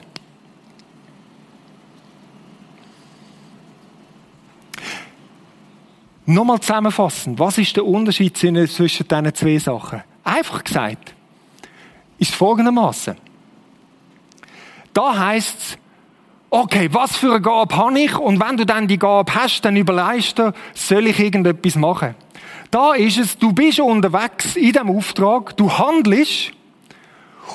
Nochmal 6.24 6.61
zusammenfassend, 6.61 7.38
was 7.38 7.59
ist 7.59 7.76
der 7.76 7.85
Unterschied 7.85 8.37
zwischen 8.37 9.09
diesen 9.09 9.35
zwei 9.35 9.59
Sachen? 9.59 10.02
Einfach 10.24 10.64
gesagt, 10.64 11.14
ist 12.18 12.35
folgendermaßen. 12.35 13.16
Da 14.94 15.18
heißt 15.18 15.59
es, 15.59 15.78
okay, 16.48 16.88
was 16.90 17.16
für 17.16 17.33
eine 17.33 17.42
Gabe 17.42 17.76
habe 17.76 18.00
ich? 18.00 18.16
Und 18.16 18.40
wenn 18.40 18.56
du 18.56 18.64
dann 18.64 18.88
die 18.88 18.98
Gabe 18.98 19.35
hast, 19.35 19.62
dann 19.62 19.76
überlegst 19.76 20.38
du, 20.38 20.54
soll 20.72 21.09
ich 21.09 21.20
irgendetwas 21.20 21.76
machen? 21.76 22.14
Da 22.70 22.94
ist 22.94 23.18
es, 23.18 23.37
du 23.37 23.52
bist 23.52 23.80
unterwegs 23.80 24.56
in 24.56 24.72
dem 24.72 24.88
Auftrag, 24.88 25.56
du 25.59 25.70
handelst 25.70 26.52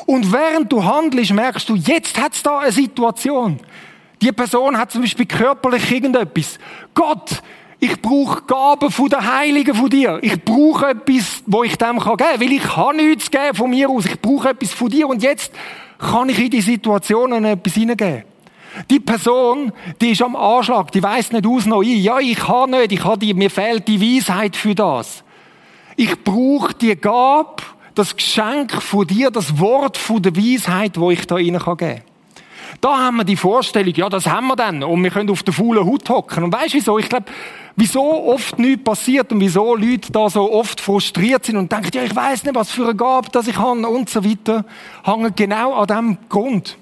und 0.05 0.31
während 0.31 0.71
du 0.71 0.83
handelst, 0.83 1.33
merkst 1.33 1.69
du, 1.69 1.75
jetzt 1.75 2.19
hat 2.19 2.33
es 2.33 2.43
da 2.43 2.59
eine 2.59 2.71
Situation. 2.71 3.59
Die 4.21 4.31
Person 4.31 4.77
hat 4.77 4.91
zum 4.91 5.01
Beispiel 5.01 5.25
körperlich 5.25 5.91
irgendetwas. 5.91 6.57
Gott, 6.93 7.41
ich 7.79 8.01
brauche 8.01 8.43
Gaben 8.43 8.89
von 8.89 9.09
der 9.09 9.35
Heiligen 9.35 9.75
von 9.75 9.89
dir. 9.89 10.19
Ich 10.21 10.43
brauche 10.43 10.89
etwas, 10.89 11.43
wo 11.45 11.63
ich 11.63 11.77
dem 11.77 11.99
geben 11.99 12.17
kann, 12.17 12.39
weil 12.39 12.51
ich 12.51 12.63
kann 12.63 12.95
nichts 12.95 13.29
geben 13.29 13.53
von 13.53 13.69
mir 13.69 13.89
aus. 13.89 14.05
Ich 14.05 14.19
brauche 14.19 14.49
etwas 14.49 14.73
von 14.73 14.89
dir 14.89 15.07
und 15.07 15.21
jetzt 15.21 15.51
kann 15.99 16.29
ich 16.29 16.39
in 16.39 16.49
die 16.49 16.61
Situation 16.61 17.45
etwas 17.45 17.73
hineingeben. 17.73 18.23
Die 18.89 18.99
Person, 18.99 19.71
die 20.01 20.11
ist 20.11 20.21
am 20.21 20.35
Anschlag, 20.35 20.91
die 20.91 21.01
weiß 21.01 21.31
nicht 21.31 21.47
aus 21.47 21.65
noch 21.65 21.81
ein. 21.81 21.97
Ja, 21.97 22.19
ich 22.19 22.37
kann 22.37 22.71
nicht, 22.71 22.91
ich 22.91 23.03
habe 23.03 23.17
die, 23.17 23.33
mir 23.33 23.49
fehlt 23.49 23.87
die 23.87 24.01
Weisheit 24.01 24.55
für 24.55 24.75
das. 24.75 25.23
Ich 25.95 26.23
brauche 26.23 26.73
die 26.73 26.95
Gabe, 26.95 27.63
das 27.95 28.15
Geschenk 28.15 28.81
von 28.81 29.07
dir, 29.07 29.31
das 29.31 29.59
Wort 29.59 29.97
von 29.97 30.21
der 30.21 30.35
Weisheit, 30.35 30.99
wo 30.99 31.11
ich 31.11 31.25
da 31.25 31.35
rein 31.35 31.45
geben 31.45 31.59
kann. 31.59 32.01
Da 32.81 32.97
haben 32.97 33.17
wir 33.17 33.23
die 33.23 33.37
Vorstellung, 33.37 33.93
ja, 33.95 34.09
das 34.09 34.27
haben 34.27 34.47
wir 34.47 34.55
dann 34.55 34.83
und 34.83 35.03
wir 35.03 35.09
können 35.09 35.29
auf 35.29 35.43
der 35.43 35.53
faulen 35.53 35.85
Haut 35.85 36.09
hocken. 36.09 36.43
Und 36.43 36.53
weißt 36.53 36.73
du 36.73 36.77
wieso? 36.77 36.99
Ich 36.99 37.07
glaube, 37.07 37.25
wieso 37.75 38.01
oft 38.01 38.59
nichts 38.59 38.83
passiert 38.83 39.31
und 39.31 39.39
wieso 39.39 39.75
Leute 39.75 40.11
da 40.11 40.29
so 40.29 40.51
oft 40.51 40.81
frustriert 40.81 41.45
sind 41.45 41.57
und 41.57 41.71
denken, 41.71 41.91
ja, 41.93 42.03
ich 42.03 42.15
weiß 42.15 42.43
nicht, 42.43 42.55
was 42.55 42.71
für 42.71 42.83
eine 42.83 42.95
Gabe 42.95 43.29
das 43.31 43.47
ich 43.47 43.57
habe 43.57 43.87
und 43.87 44.09
so 44.09 44.23
weiter, 44.23 44.65
hängen 45.03 45.33
genau 45.35 45.73
an 45.73 45.87
dem 45.87 46.17
Grund. 46.27 46.77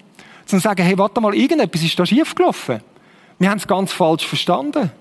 Zu 0.46 0.60
sagen, 0.60 0.84
hey, 0.84 0.98
warte 0.98 1.22
mal, 1.22 1.36
irgendetwas 1.36 1.84
ist 1.84 1.98
da 2.00 2.06
schiefgelaufen. 2.06 2.80
Wir 3.40 3.50
haben 3.50 3.58
es 3.58 3.68
ganz 3.68 3.92
falsch 3.92 4.26
verstanden. 4.26 4.92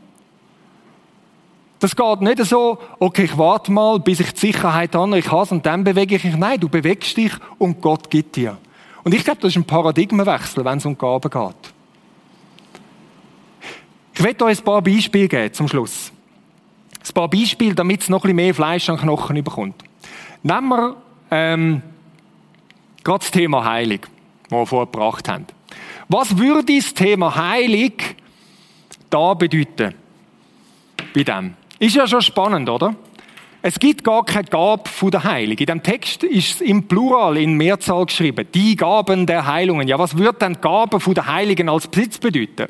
Das 1.83 1.97
geht 1.97 2.21
nicht 2.21 2.39
so, 2.45 2.79
okay, 3.01 3.25
ich 3.25 3.37
warte 3.37 3.73
mal, 3.73 3.99
bis 3.99 4.21
ich 4.21 4.33
die 4.35 4.39
Sicherheit 4.39 4.95
habe, 4.95 5.19
ich 5.19 5.29
habe 5.33 5.53
und 5.53 5.67
dann 5.67 5.83
bewege 5.83 6.15
ich 6.15 6.23
mich. 6.23 6.37
Nein, 6.37 6.61
du 6.61 6.69
bewegst 6.69 7.17
dich 7.17 7.33
und 7.59 7.81
Gott 7.81 8.09
gibt 8.09 8.37
dir. 8.37 8.57
Und 9.03 9.13
ich 9.13 9.25
glaube, 9.25 9.41
das 9.41 9.51
ist 9.51 9.57
ein 9.57 9.65
Paradigmenwechsel, 9.65 10.65
wenn 10.65 10.79
es 10.79 10.87
um 10.87 10.97
Gaben 10.97 11.29
geht. 11.29 11.73
Ich 14.15 14.23
werde 14.23 14.45
euch 14.45 14.59
ein 14.59 14.65
paar 14.65 14.81
Beispiele 14.81 15.27
geben 15.27 15.53
zum 15.53 15.67
Schluss. 15.67 16.13
Ein 17.05 17.15
paar 17.15 17.29
Beispiele, 17.29 17.75
damit 17.75 18.03
es 18.03 18.09
noch 18.09 18.19
ein 18.19 18.23
bisschen 18.29 18.37
mehr 18.37 18.55
Fleisch 18.55 18.89
an 18.89 18.99
Knochen 18.99 19.43
bekommt. 19.43 19.83
Nehmen 20.45 20.69
wir 20.69 20.97
ähm, 21.33 21.83
gerade 23.03 23.19
das 23.19 23.31
Thema 23.33 23.65
Heilig, 23.65 24.03
das 24.49 24.53
wir 24.57 24.67
vorher 24.67 24.87
gebracht 24.87 25.29
haben. 25.29 25.47
Was 26.09 26.39
würde 26.39 26.77
das 26.77 26.95
Thema 26.95 27.35
Heilig 27.35 28.15
da 29.11 29.35
bedeuten? 29.35 29.95
Bei 31.13 31.25
dem. 31.25 31.57
Ist 31.83 31.97
ja 31.97 32.07
schon 32.07 32.23
spannend, 32.23 32.69
oder? 32.69 32.95
Es 33.61 33.77
gibt 33.77 34.05
gar 34.05 34.25
keine 34.25 34.45
Gabe 34.45 34.89
von 34.89 35.11
der 35.11 35.25
Heilung. 35.25 35.59
In 35.59 35.67
dem 35.67 35.83
Text 35.83 36.23
ist 36.23 36.55
es 36.55 36.61
im 36.61 36.87
Plural, 36.87 37.37
in 37.37 37.55
Mehrzahl 37.55 38.07
geschrieben. 38.07 38.47
Die 38.55 38.77
Gaben 38.77 39.27
der 39.27 39.49
Heilungen. 39.49 39.89
Ja, 39.89 39.99
was 39.99 40.17
würde 40.17 40.39
denn 40.39 40.61
Gaben 40.61 41.01
von 41.01 41.15
der 41.15 41.27
Heiligen 41.27 41.69
als 41.69 41.89
Besitz 41.89 42.19
bedeuten? 42.19 42.69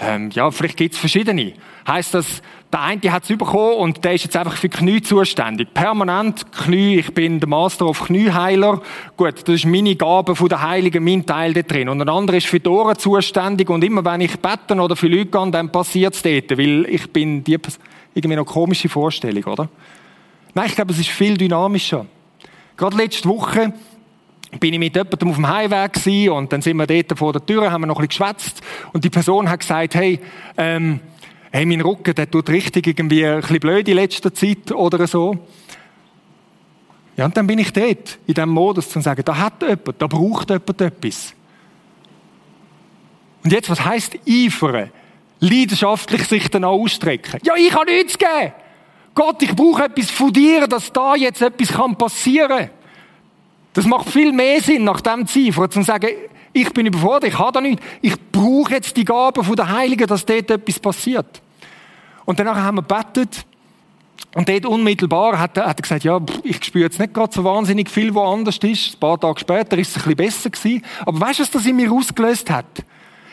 Ähm, 0.00 0.30
ja, 0.32 0.50
vielleicht 0.50 0.76
gibt 0.76 0.94
es 0.94 1.00
verschiedene. 1.00 1.52
Heißt 1.86 2.14
das, 2.14 2.42
der 2.72 2.80
eine 2.80 3.12
hat 3.12 3.22
es 3.22 3.38
bekommen 3.38 3.76
und 3.76 4.04
der 4.04 4.14
ist 4.14 4.24
jetzt 4.24 4.36
einfach 4.36 4.56
für 4.56 4.68
Knie 4.68 5.00
zuständig. 5.00 5.72
Permanent 5.72 6.50
Knie, 6.50 6.96
ich 6.96 7.14
bin 7.14 7.38
der 7.38 7.48
Master 7.48 7.86
of 7.86 8.04
Knieheiler. 8.04 8.82
Gut, 9.16 9.42
das 9.44 9.54
ist 9.54 9.64
meine 9.64 9.94
Gabe 9.94 10.34
von 10.34 10.48
der 10.48 10.60
Heiligen, 10.62 11.04
mein 11.04 11.24
Teil 11.24 11.52
da 11.52 11.62
drin. 11.62 11.88
Und 11.88 12.02
ein 12.02 12.08
anderer 12.08 12.38
ist 12.38 12.48
für 12.48 12.58
die 12.58 12.68
Ohren 12.68 12.98
zuständig 12.98 13.70
und 13.70 13.84
immer 13.84 14.04
wenn 14.04 14.22
ich 14.22 14.40
beten 14.40 14.80
oder 14.80 14.96
für 14.96 15.06
Leute 15.06 15.26
gehe, 15.26 15.50
dann 15.52 15.70
passiert 15.70 16.14
es 16.14 16.22
dort, 16.22 16.58
weil 16.58 16.84
ich 16.86 17.12
bin 17.12 17.44
die 17.44 17.58
irgendwie 18.14 18.36
noch 18.36 18.46
komische 18.46 18.88
Vorstellung, 18.88 19.44
oder? 19.44 19.68
Nein, 20.54 20.66
ich 20.66 20.74
glaube, 20.74 20.92
es 20.92 20.98
ist 20.98 21.08
viel 21.08 21.36
dynamischer. 21.36 22.06
Gerade 22.76 22.96
letzte 22.96 23.28
Woche 23.28 23.72
bin 24.58 24.72
ich 24.72 24.78
mit 24.78 24.96
jemandem 24.96 25.28
auf 25.28 25.36
dem 25.36 25.48
Heimweg 25.48 26.30
und 26.30 26.52
dann 26.52 26.62
sind 26.62 26.76
wir 26.76 26.86
dort 26.86 27.18
vor 27.18 27.32
der 27.32 27.44
Tür, 27.44 27.70
haben 27.70 27.82
wir 27.82 27.86
noch 27.86 28.00
ein 28.00 28.08
geschwätzt 28.08 28.62
und 28.92 29.04
die 29.04 29.10
Person 29.10 29.48
hat 29.48 29.60
gesagt, 29.60 29.94
hey, 29.94 30.18
ähm, 30.56 31.00
hey, 31.52 31.66
mein 31.66 31.80
Rücken, 31.80 32.14
der 32.14 32.30
tut 32.30 32.48
richtig 32.48 32.86
irgendwie 32.86 33.26
ein 33.26 33.40
bisschen 33.40 33.60
blöd 33.60 33.88
in 33.88 33.96
letzter 33.96 34.32
Zeit 34.32 34.72
oder 34.72 35.06
so. 35.06 35.36
Ja, 37.16 37.24
und 37.24 37.36
dann 37.36 37.46
bin 37.46 37.58
ich 37.58 37.72
dort, 37.72 38.18
in 38.26 38.34
diesem 38.34 38.50
Modus, 38.50 38.88
zu 38.90 39.00
sagen, 39.00 39.22
da 39.24 39.36
hat 39.36 39.60
jemand, 39.60 40.00
da 40.00 40.06
braucht 40.06 40.50
jemand 40.50 40.80
etwas. 40.80 41.34
Und 43.42 43.52
jetzt, 43.52 43.68
was 43.68 43.84
heisst 43.84 44.18
eifern? 44.26 44.90
Leidenschaftlich 45.40 46.24
sich 46.24 46.48
dann 46.50 46.64
ausstrecken. 46.64 47.40
Ja, 47.44 47.54
ich 47.56 47.72
habe 47.72 47.86
nichts 47.86 48.18
geben. 48.18 48.52
Gott, 49.14 49.42
ich 49.42 49.54
brauche 49.54 49.84
etwas 49.84 50.10
von 50.10 50.32
dir, 50.32 50.66
dass 50.66 50.92
da 50.92 51.14
jetzt 51.14 51.42
etwas 51.42 51.72
passieren 51.96 52.48
kann. 52.48 52.70
Das 53.72 53.86
macht 53.86 54.08
viel 54.08 54.32
mehr 54.32 54.60
Sinn, 54.60 54.84
nach 54.84 55.00
dem 55.00 55.26
Ziel, 55.26 55.52
zu 55.52 55.82
sagen, 55.82 56.08
ich 56.52 56.72
bin 56.72 56.86
überfordert, 56.86 57.32
ich 57.32 57.38
habe 57.38 57.52
da 57.52 57.60
nichts. 57.60 57.84
Ich 58.00 58.14
brauche 58.32 58.72
jetzt 58.72 58.96
die 58.96 59.04
Gaben 59.04 59.44
von 59.44 59.54
der 59.54 59.68
Heiligen, 59.70 60.06
dass 60.06 60.24
dort 60.24 60.50
etwas 60.50 60.80
passiert. 60.80 61.42
Und 62.24 62.38
danach 62.40 62.56
haben 62.56 62.78
wir 62.78 62.82
gebetet. 62.82 63.44
Und 64.34 64.48
dort 64.48 64.66
unmittelbar 64.66 65.38
hat 65.38 65.56
er, 65.56 65.66
hat 65.66 65.78
er 65.78 65.82
gesagt, 65.82 66.04
ja, 66.04 66.20
ich 66.42 66.62
spüre 66.64 66.84
jetzt 66.84 66.98
nicht 66.98 67.14
gerade 67.14 67.32
so 67.32 67.42
wahnsinnig 67.44 67.88
viel, 67.88 68.14
wo 68.14 68.22
anders 68.22 68.58
ist. 68.58 68.94
Ein 68.94 69.00
paar 69.00 69.18
Tage 69.18 69.40
später 69.40 69.78
ist 69.78 69.90
es 69.90 69.96
ein 69.96 70.14
bisschen 70.14 70.16
besser 70.16 70.50
gewesen. 70.50 70.84
Aber 71.06 71.20
weißt 71.20 71.38
du, 71.38 71.42
was 71.44 71.50
das 71.50 71.66
in 71.66 71.76
mir 71.76 71.90
ausgelöst 71.90 72.50
hat? 72.50 72.66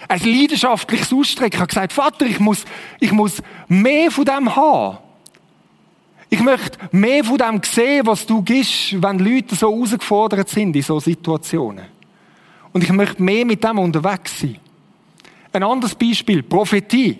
Ein 0.07 0.19
leidenschaftliches 0.19 1.11
Ausstrecken. 1.11 1.55
Ich 1.55 1.59
habe 1.59 1.67
gesagt, 1.67 1.93
Vater, 1.93 2.25
ich 2.25 2.39
muss, 2.39 2.65
ich 2.99 3.11
muss 3.11 3.41
mehr 3.67 4.11
von 4.11 4.25
dem 4.25 4.55
haben. 4.55 4.97
Ich 6.29 6.39
möchte 6.39 6.77
mehr 6.91 7.23
von 7.23 7.37
dem 7.37 7.61
sehen, 7.63 8.05
was 8.05 8.25
du 8.25 8.41
gibst, 8.41 9.01
wenn 9.01 9.19
Leute 9.19 9.55
so 9.55 9.71
herausgefordert 9.71 10.49
sind 10.49 10.75
in 10.75 10.81
so 10.81 10.99
Situationen. 10.99 11.85
Und 12.73 12.83
ich 12.83 12.91
möchte 12.91 13.23
mehr 13.23 13.45
mit 13.45 13.63
dem 13.63 13.79
unterwegs 13.79 14.39
sein. 14.39 14.57
Ein 15.53 15.63
anderes 15.63 15.95
Beispiel, 15.95 16.43
Prophetie. 16.43 17.17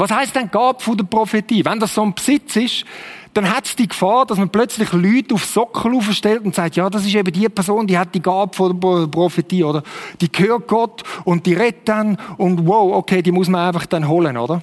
Was 0.00 0.10
heißt 0.10 0.34
denn 0.34 0.50
Gabe 0.50 0.80
von 0.80 0.96
der 0.96 1.04
Prophetie? 1.04 1.62
Wenn 1.62 1.78
das 1.78 1.94
so 1.94 2.02
ein 2.02 2.14
Besitz 2.14 2.56
ist, 2.56 2.84
dann 3.34 3.54
hat 3.54 3.66
es 3.66 3.76
die 3.76 3.86
Gefahr, 3.86 4.24
dass 4.24 4.38
man 4.38 4.48
plötzlich 4.48 4.90
Leute 4.94 5.34
auf 5.34 5.44
Sockel 5.44 5.94
aufstellt 5.94 6.42
und 6.42 6.54
sagt, 6.54 6.76
ja, 6.76 6.88
das 6.88 7.04
ist 7.04 7.14
eben 7.14 7.30
die 7.30 7.46
Person, 7.50 7.86
die 7.86 7.98
hat 7.98 8.14
die 8.14 8.22
Gabe 8.22 8.56
von 8.56 8.80
der 8.80 9.06
Prophetie, 9.08 9.62
oder? 9.62 9.82
Die 10.22 10.32
gehört 10.32 10.68
Gott 10.68 11.02
und 11.24 11.44
die 11.44 11.52
rettet 11.52 11.86
dann 11.90 12.16
und 12.38 12.66
wow, 12.66 12.94
okay, 12.94 13.20
die 13.20 13.30
muss 13.30 13.48
man 13.48 13.66
einfach 13.66 13.84
dann 13.84 14.08
holen, 14.08 14.38
oder? 14.38 14.62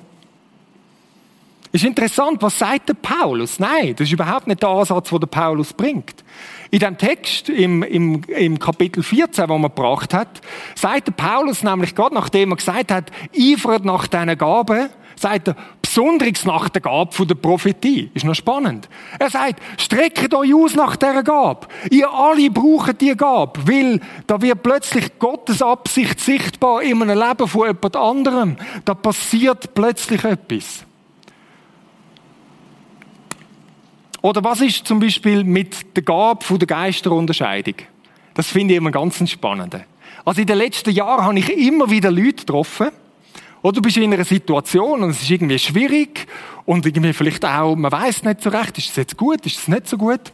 Ist 1.71 1.85
interessant, 1.85 2.41
was 2.41 2.57
sagt 2.57 2.89
der 2.89 2.95
Paulus? 2.95 3.59
Nein, 3.59 3.93
das 3.95 4.07
ist 4.07 4.13
überhaupt 4.13 4.47
nicht 4.47 4.63
der 4.63 4.69
Ansatz, 4.69 5.09
den 5.09 5.19
der 5.19 5.27
Paulus 5.27 5.71
bringt. 5.71 6.23
In 6.71 6.79
dem 6.79 6.97
Text 6.97 7.49
im, 7.49 7.83
im, 7.83 8.23
im 8.23 8.57
Kapitel 8.57 9.03
14, 9.03 9.47
wo 9.49 9.59
man 9.59 9.69
gebracht 9.69 10.15
hat, 10.15 10.41
sagt 10.73 11.09
der 11.09 11.11
Paulus 11.11 11.61
nämlich 11.61 11.93
gerade, 11.93 12.15
nachdem 12.15 12.53
er 12.53 12.55
gesagt 12.55 12.91
hat, 12.91 13.11
eifert 13.37 13.85
nach 13.85 14.07
diesen 14.07 14.35
Gaben, 14.35 14.89
sagt 15.19 15.49
er, 15.49 15.55
besonders 15.81 16.45
nach 16.45 16.69
der 16.69 16.81
Gabe 16.81 17.11
von 17.11 17.27
der 17.27 17.35
Prophetie. 17.35 18.11
Ist 18.13 18.25
noch 18.25 18.35
spannend. 18.35 18.87
Er 19.19 19.29
sagt, 19.29 19.61
streckt 19.81 20.33
euch 20.33 20.53
aus 20.53 20.75
nach 20.75 20.95
dieser 20.95 21.23
Gabe. 21.23 21.67
Ihr 21.89 22.09
alle 22.11 22.49
braucht 22.49 23.01
die 23.01 23.15
Gabe, 23.15 23.59
weil 23.65 23.99
da 24.27 24.41
wird 24.41 24.63
plötzlich 24.63 25.17
Gottes 25.19 25.61
Absicht 25.61 26.19
sichtbar 26.19 26.81
in 26.81 27.01
einem 27.01 27.17
Leben 27.17 27.47
von 27.47 27.67
jemand 27.67 27.95
anderem. 27.95 28.57
Da 28.85 28.93
passiert 28.93 29.73
plötzlich 29.73 30.23
etwas. 30.23 30.85
Oder 34.21 34.43
was 34.43 34.61
ist 34.61 34.87
zum 34.87 34.99
Beispiel 34.99 35.43
mit 35.43 35.95
der 35.95 36.03
Gabe 36.03 36.43
von 36.43 36.59
der 36.59 36.67
Geisterunterscheidung? 36.67 37.75
Das 38.33 38.47
finde 38.47 38.73
ich 38.73 38.77
immer 38.77 38.91
ganz 38.91 39.17
spannend. 39.29 39.75
Also 40.25 40.41
in 40.41 40.47
den 40.47 40.57
letzten 40.57 40.91
Jahren 40.91 41.23
habe 41.23 41.39
ich 41.39 41.49
immer 41.49 41.89
wieder 41.89 42.11
Leute 42.11 42.45
getroffen, 42.45 42.89
oder 43.67 43.75
du 43.75 43.81
bist 43.81 43.97
in 43.97 44.13
einer 44.13 44.23
Situation 44.23 45.03
und 45.03 45.09
es 45.09 45.21
ist 45.21 45.29
irgendwie 45.29 45.59
schwierig 45.59 46.25
und 46.65 46.85
irgendwie 46.85 47.11
vielleicht 47.11 47.43
auch, 47.43 47.75
man 47.75 47.91
weiß 47.91 48.23
nicht 48.23 48.41
so 48.41 48.49
recht, 48.49 48.77
ist 48.77 48.91
es 48.91 48.95
jetzt 48.95 49.17
gut, 49.17 49.45
ist 49.45 49.57
es 49.57 49.67
nicht 49.67 49.89
so 49.89 49.97
gut. 49.97 50.31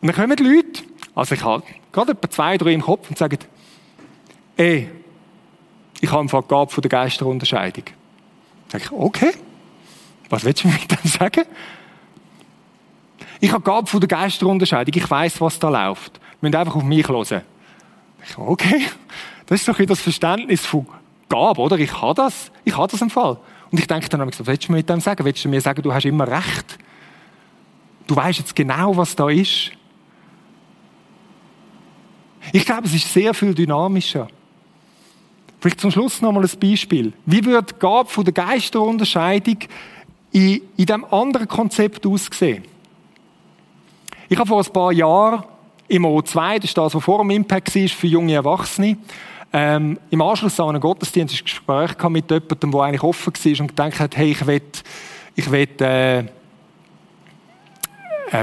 Und 0.00 0.08
dann 0.08 0.16
kommen 0.16 0.34
die 0.34 0.42
Leute, 0.42 0.82
also 1.14 1.34
ich 1.34 1.44
habe 1.44 1.64
gerade 1.92 2.12
etwa 2.12 2.30
zwei, 2.30 2.56
drei 2.56 2.72
im 2.72 2.80
Kopf 2.80 3.10
und 3.10 3.18
sagen, 3.18 3.36
ey, 4.56 4.88
ich 6.00 6.10
habe 6.10 6.20
eine 6.20 6.42
Gabe 6.44 6.70
von 6.70 6.80
der 6.80 6.88
Geisterunterscheidung. 6.88 7.84
Dann 8.70 8.80
sage 8.80 8.84
ich, 8.84 8.92
okay, 8.92 9.32
was 10.30 10.42
willst 10.42 10.64
du 10.64 10.68
mir 10.68 10.78
dann 10.88 11.04
sagen? 11.04 11.44
Ich 13.38 13.52
habe 13.52 13.62
Gabe 13.62 13.86
von 13.86 14.00
der 14.00 14.08
Geisterunterscheidung. 14.08 14.94
Ich 14.96 15.10
weiß, 15.10 15.42
was 15.42 15.58
da 15.58 15.68
läuft. 15.68 16.20
Wir 16.40 16.48
müssen 16.48 16.56
einfach 16.56 16.76
auf 16.76 16.84
mich 16.84 17.06
hören. 17.06 17.42
Ich, 18.26 18.38
okay, 18.38 18.86
das 19.44 19.60
ist 19.60 19.68
doch 19.68 19.76
das 19.76 20.00
Verständnis 20.00 20.64
von 20.64 20.86
Gabe, 21.32 21.60
oder? 21.62 21.78
Ich 21.78 22.02
habe 22.02 22.14
das. 22.14 22.52
Ich 22.62 22.76
habe 22.76 22.90
das 22.90 23.00
im 23.00 23.08
Fall. 23.08 23.38
Und 23.70 23.80
ich 23.80 23.86
denke 23.86 24.06
dann, 24.10 24.20
was 24.26 24.46
willst 24.46 24.68
du 24.68 24.72
mir 24.72 24.78
mit 24.78 24.88
dem 24.88 25.00
sagen? 25.00 25.24
Willst 25.24 25.42
du 25.42 25.48
mir 25.48 25.62
sagen, 25.62 25.80
du 25.80 25.92
hast 25.92 26.04
immer 26.04 26.28
recht? 26.28 26.78
Du 28.06 28.14
weißt 28.14 28.40
jetzt 28.40 28.54
genau, 28.54 28.94
was 28.96 29.16
da 29.16 29.30
ist. 29.30 29.72
Ich 32.52 32.66
glaube, 32.66 32.84
es 32.84 32.92
ist 32.92 33.10
sehr 33.10 33.32
viel 33.32 33.54
dynamischer. 33.54 34.28
Vielleicht 35.58 35.80
zum 35.80 35.90
Schluss 35.90 36.20
noch 36.20 36.32
mal 36.32 36.44
ein 36.44 36.58
Beispiel. 36.60 37.14
Wie 37.24 37.42
würde 37.44 37.72
die 37.72 37.78
Gabe 37.78 38.10
von 38.10 38.24
der 38.24 38.34
Geisterunterscheidung 38.34 39.58
in, 40.32 40.60
in 40.76 40.86
diesem 40.86 41.04
anderen 41.06 41.48
Konzept 41.48 42.04
aussehen? 42.06 42.64
Ich 44.28 44.38
habe 44.38 44.48
vor 44.48 44.62
ein 44.62 44.72
paar 44.72 44.92
Jahren 44.92 45.44
im 45.88 46.04
O2, 46.04 46.56
das 46.56 46.64
ist 46.64 46.76
das, 46.76 46.94
was 46.94 47.04
vor 47.04 47.18
dem 47.18 47.30
Impact 47.30 47.74
war 47.74 47.88
für 47.88 48.06
junge 48.06 48.34
Erwachsene, 48.34 48.98
ähm, 49.52 49.98
im 50.10 50.22
Anschluss 50.22 50.58
an 50.60 50.70
einen 50.70 50.80
Gottesdienst 50.80 51.34
ein 51.34 51.44
Gespräch 51.44 52.08
mit 52.08 52.30
jemandem, 52.30 52.70
der 52.70 52.80
eigentlich 52.80 53.02
offen 53.02 53.32
war 53.34 53.60
und 53.60 53.68
gedacht 53.68 54.00
hat, 54.00 54.16
hey, 54.16 54.30
ich 54.30 54.46
will, 54.46 54.62
ich 55.34 55.50
will, 55.50 55.68
äh, 55.80 56.18
äh, 56.20 56.24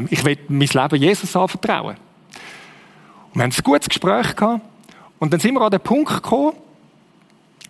ich 0.10 0.24
will 0.24 0.38
mein 0.48 0.68
Leben 0.68 0.96
Jesus 0.96 1.36
anvertrauen. 1.36 1.96
Und 3.34 3.36
wir 3.36 3.44
haben 3.44 3.52
ein 3.52 3.64
gutes 3.64 3.90
Gespräch 3.90 4.36
gehabt. 4.36 4.62
Und 5.20 5.34
dann 5.34 5.40
sind 5.40 5.54
wir 5.54 5.62
an 5.62 5.72
den 5.72 5.82
Punkt 5.82 6.14
gekommen, 6.14 6.54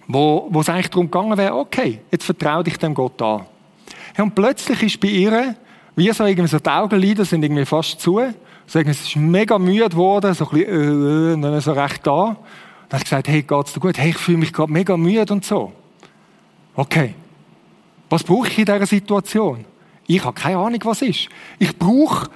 wo, 0.08 0.47
wo 0.49 0.62
es 0.62 0.69
eigentlich 0.69 0.89
darum 0.89 1.10
gegangen 1.10 1.38
wäre, 1.38 1.56
okay, 1.56 2.02
jetzt 2.12 2.25
vertraue 2.25 2.63
dich 2.63 2.78
dem 2.78 2.93
Gott 2.93 3.21
an. 3.21 3.45
Und 4.17 4.36
plötzlich 4.36 4.84
ist 4.84 4.99
bei 4.99 5.08
ihr 5.08 5.56
wie 5.95 6.12
so 6.12 6.25
irgendwie 6.25 6.47
so 6.47 6.60
die 6.60 6.69
Augenlider 6.69 7.25
sind 7.25 7.43
irgendwie 7.43 7.65
fast 7.65 7.99
zu. 7.99 8.21
So 8.65 8.80
irgendwie, 8.80 8.97
es 8.97 9.08
ist 9.08 9.15
mega 9.15 9.60
müde 9.60 9.89
geworden, 9.89 10.34
so 10.34 10.49
ein 10.49 10.58
bisschen, 10.58 11.43
äh, 11.43 11.58
äh, 11.58 11.62
so 11.62 11.73
recht 11.73 12.08
da. 12.08 12.38
Dann 12.89 12.99
habe 12.99 13.04
ich 13.04 13.10
gesagt, 13.10 13.28
hey, 13.28 13.43
geht's 13.43 13.73
dir 13.73 13.80
gut? 13.80 13.97
Hey, 13.97 14.10
ich 14.10 14.17
fühle 14.17 14.39
mich 14.39 14.52
gerade 14.52 14.71
mega 14.71 14.97
müde 14.97 15.32
und 15.32 15.45
so. 15.45 15.71
Okay. 16.75 17.13
Was 18.10 18.23
brauche 18.23 18.47
ich 18.47 18.58
in 18.58 18.65
dieser 18.65 18.86
Situation? 18.88 19.63
Ich 20.08 20.25
habe 20.25 20.34
keine 20.34 20.58
Ahnung, 20.58 20.80
was 20.84 21.04
ist. 21.04 21.30
Ich 21.60 21.78
brauche 21.78 22.30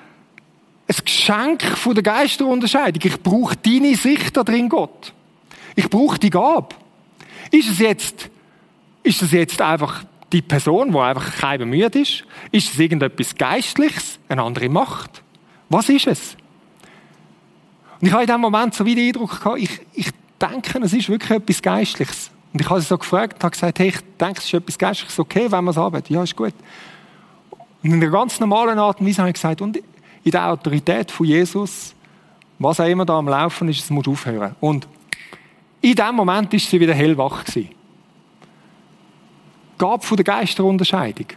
ein 0.88 0.96
Geschenk 1.04 1.64
von 1.64 1.96
der 1.96 2.04
Geisterunterscheidung. 2.04 3.02
Ich 3.04 3.20
brauche 3.22 3.56
deine 3.56 3.96
Sicht 3.96 4.38
da 4.38 4.44
drin, 4.44 4.70
Gott. 4.70 5.12
Ich 5.76 5.90
brauche 5.90 6.20
die 6.20 6.30
Gabe. 6.30 6.76
Ist 7.50 7.72
es 7.72 7.80
jetzt, 7.80 8.30
ist 9.02 9.24
es 9.24 9.32
jetzt 9.32 9.60
einfach 9.60 10.04
die 10.32 10.44
Person, 10.44 10.92
die 10.92 10.98
einfach 11.00 11.36
kein 11.36 11.68
müde 11.68 12.00
ist? 12.00 12.26
Ist 12.52 12.74
es 12.74 12.80
irgendetwas 12.80 13.34
Geistliches, 13.36 14.20
eine 14.30 14.44
andere 14.44 14.70
Macht? 14.70 15.24
Was 15.70 15.90
ist 15.90 16.06
es? 16.06 16.36
Und 18.00 18.08
ich 18.08 18.14
habe 18.14 18.24
in 18.24 18.28
dem 18.28 18.42
Moment 18.42 18.76
so 18.76 18.86
wie 18.86 18.94
den 18.94 19.08
Eindruck 19.08 19.40
gehabt, 19.40 19.60
ich, 19.60 19.82
ich 19.94 20.10
denke, 20.48 20.80
es 20.80 20.94
ist 20.94 21.10
wirklich 21.10 21.32
etwas 21.32 21.62
Geistliches. 21.62 22.32
Und 22.52 22.62
ich 22.62 22.70
habe 22.70 22.80
sie 22.82 22.88
so 22.88 22.98
gefragt 22.98 23.36
und 23.36 23.44
habe 23.44 23.52
gesagt, 23.52 23.80
hey, 23.80 23.88
ich 23.88 24.00
denke, 24.20 24.40
es 24.40 24.46
ist 24.46 24.54
etwas 24.54 24.78
Geistliches, 24.78 25.20
okay, 25.20 25.52
wenn 25.52 25.64
wir 25.64 25.72
es 25.72 25.78
arbeiten. 25.78 26.14
Ja, 26.14 26.24
ist 26.24 26.36
gut. 26.36 26.54
Und 27.82 27.92
in 27.92 28.02
einer 28.02 28.12
ganz 28.12 28.40
normalen 28.40 28.78
Art 28.80 29.00
und 29.00 29.08
Weise 29.08 29.20
habe 29.20 29.30
ich 29.30 29.36
gesagt, 29.36 29.62
und 29.62 29.78
in 29.78 30.32
der 30.32 30.50
Autorität 30.50 31.12
von 31.12 31.26
Jesus, 31.26 31.96
was 32.60 32.80
auch 32.80 32.88
immer 32.88 33.06
da 33.06 33.18
am 33.18 33.28
Laufen 33.28 33.68
ist, 33.70 33.84
es 33.84 33.90
muss 33.90 34.08
aufhören. 34.08 34.56
Und 34.60 34.88
in 35.82 35.96
dem 35.96 36.16
Moment 36.16 36.54
ist 36.54 36.70
sie 36.70 36.80
wieder 36.80 36.94
hellwach 36.94 37.44
gewesen. 37.44 37.70
Gabe 39.78 40.06
von 40.06 40.16
der 40.16 40.24
Geisterunterscheidung. 40.24 41.28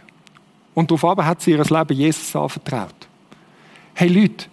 Und 0.73 0.91
darauf 0.91 1.17
hat 1.17 1.41
sie 1.41 1.51
ihr 1.51 1.63
Leben 1.63 1.97
Jesus 1.97 2.35
anvertraut. 2.35 2.95
Hey 3.93 4.07
Leute, 4.07 4.45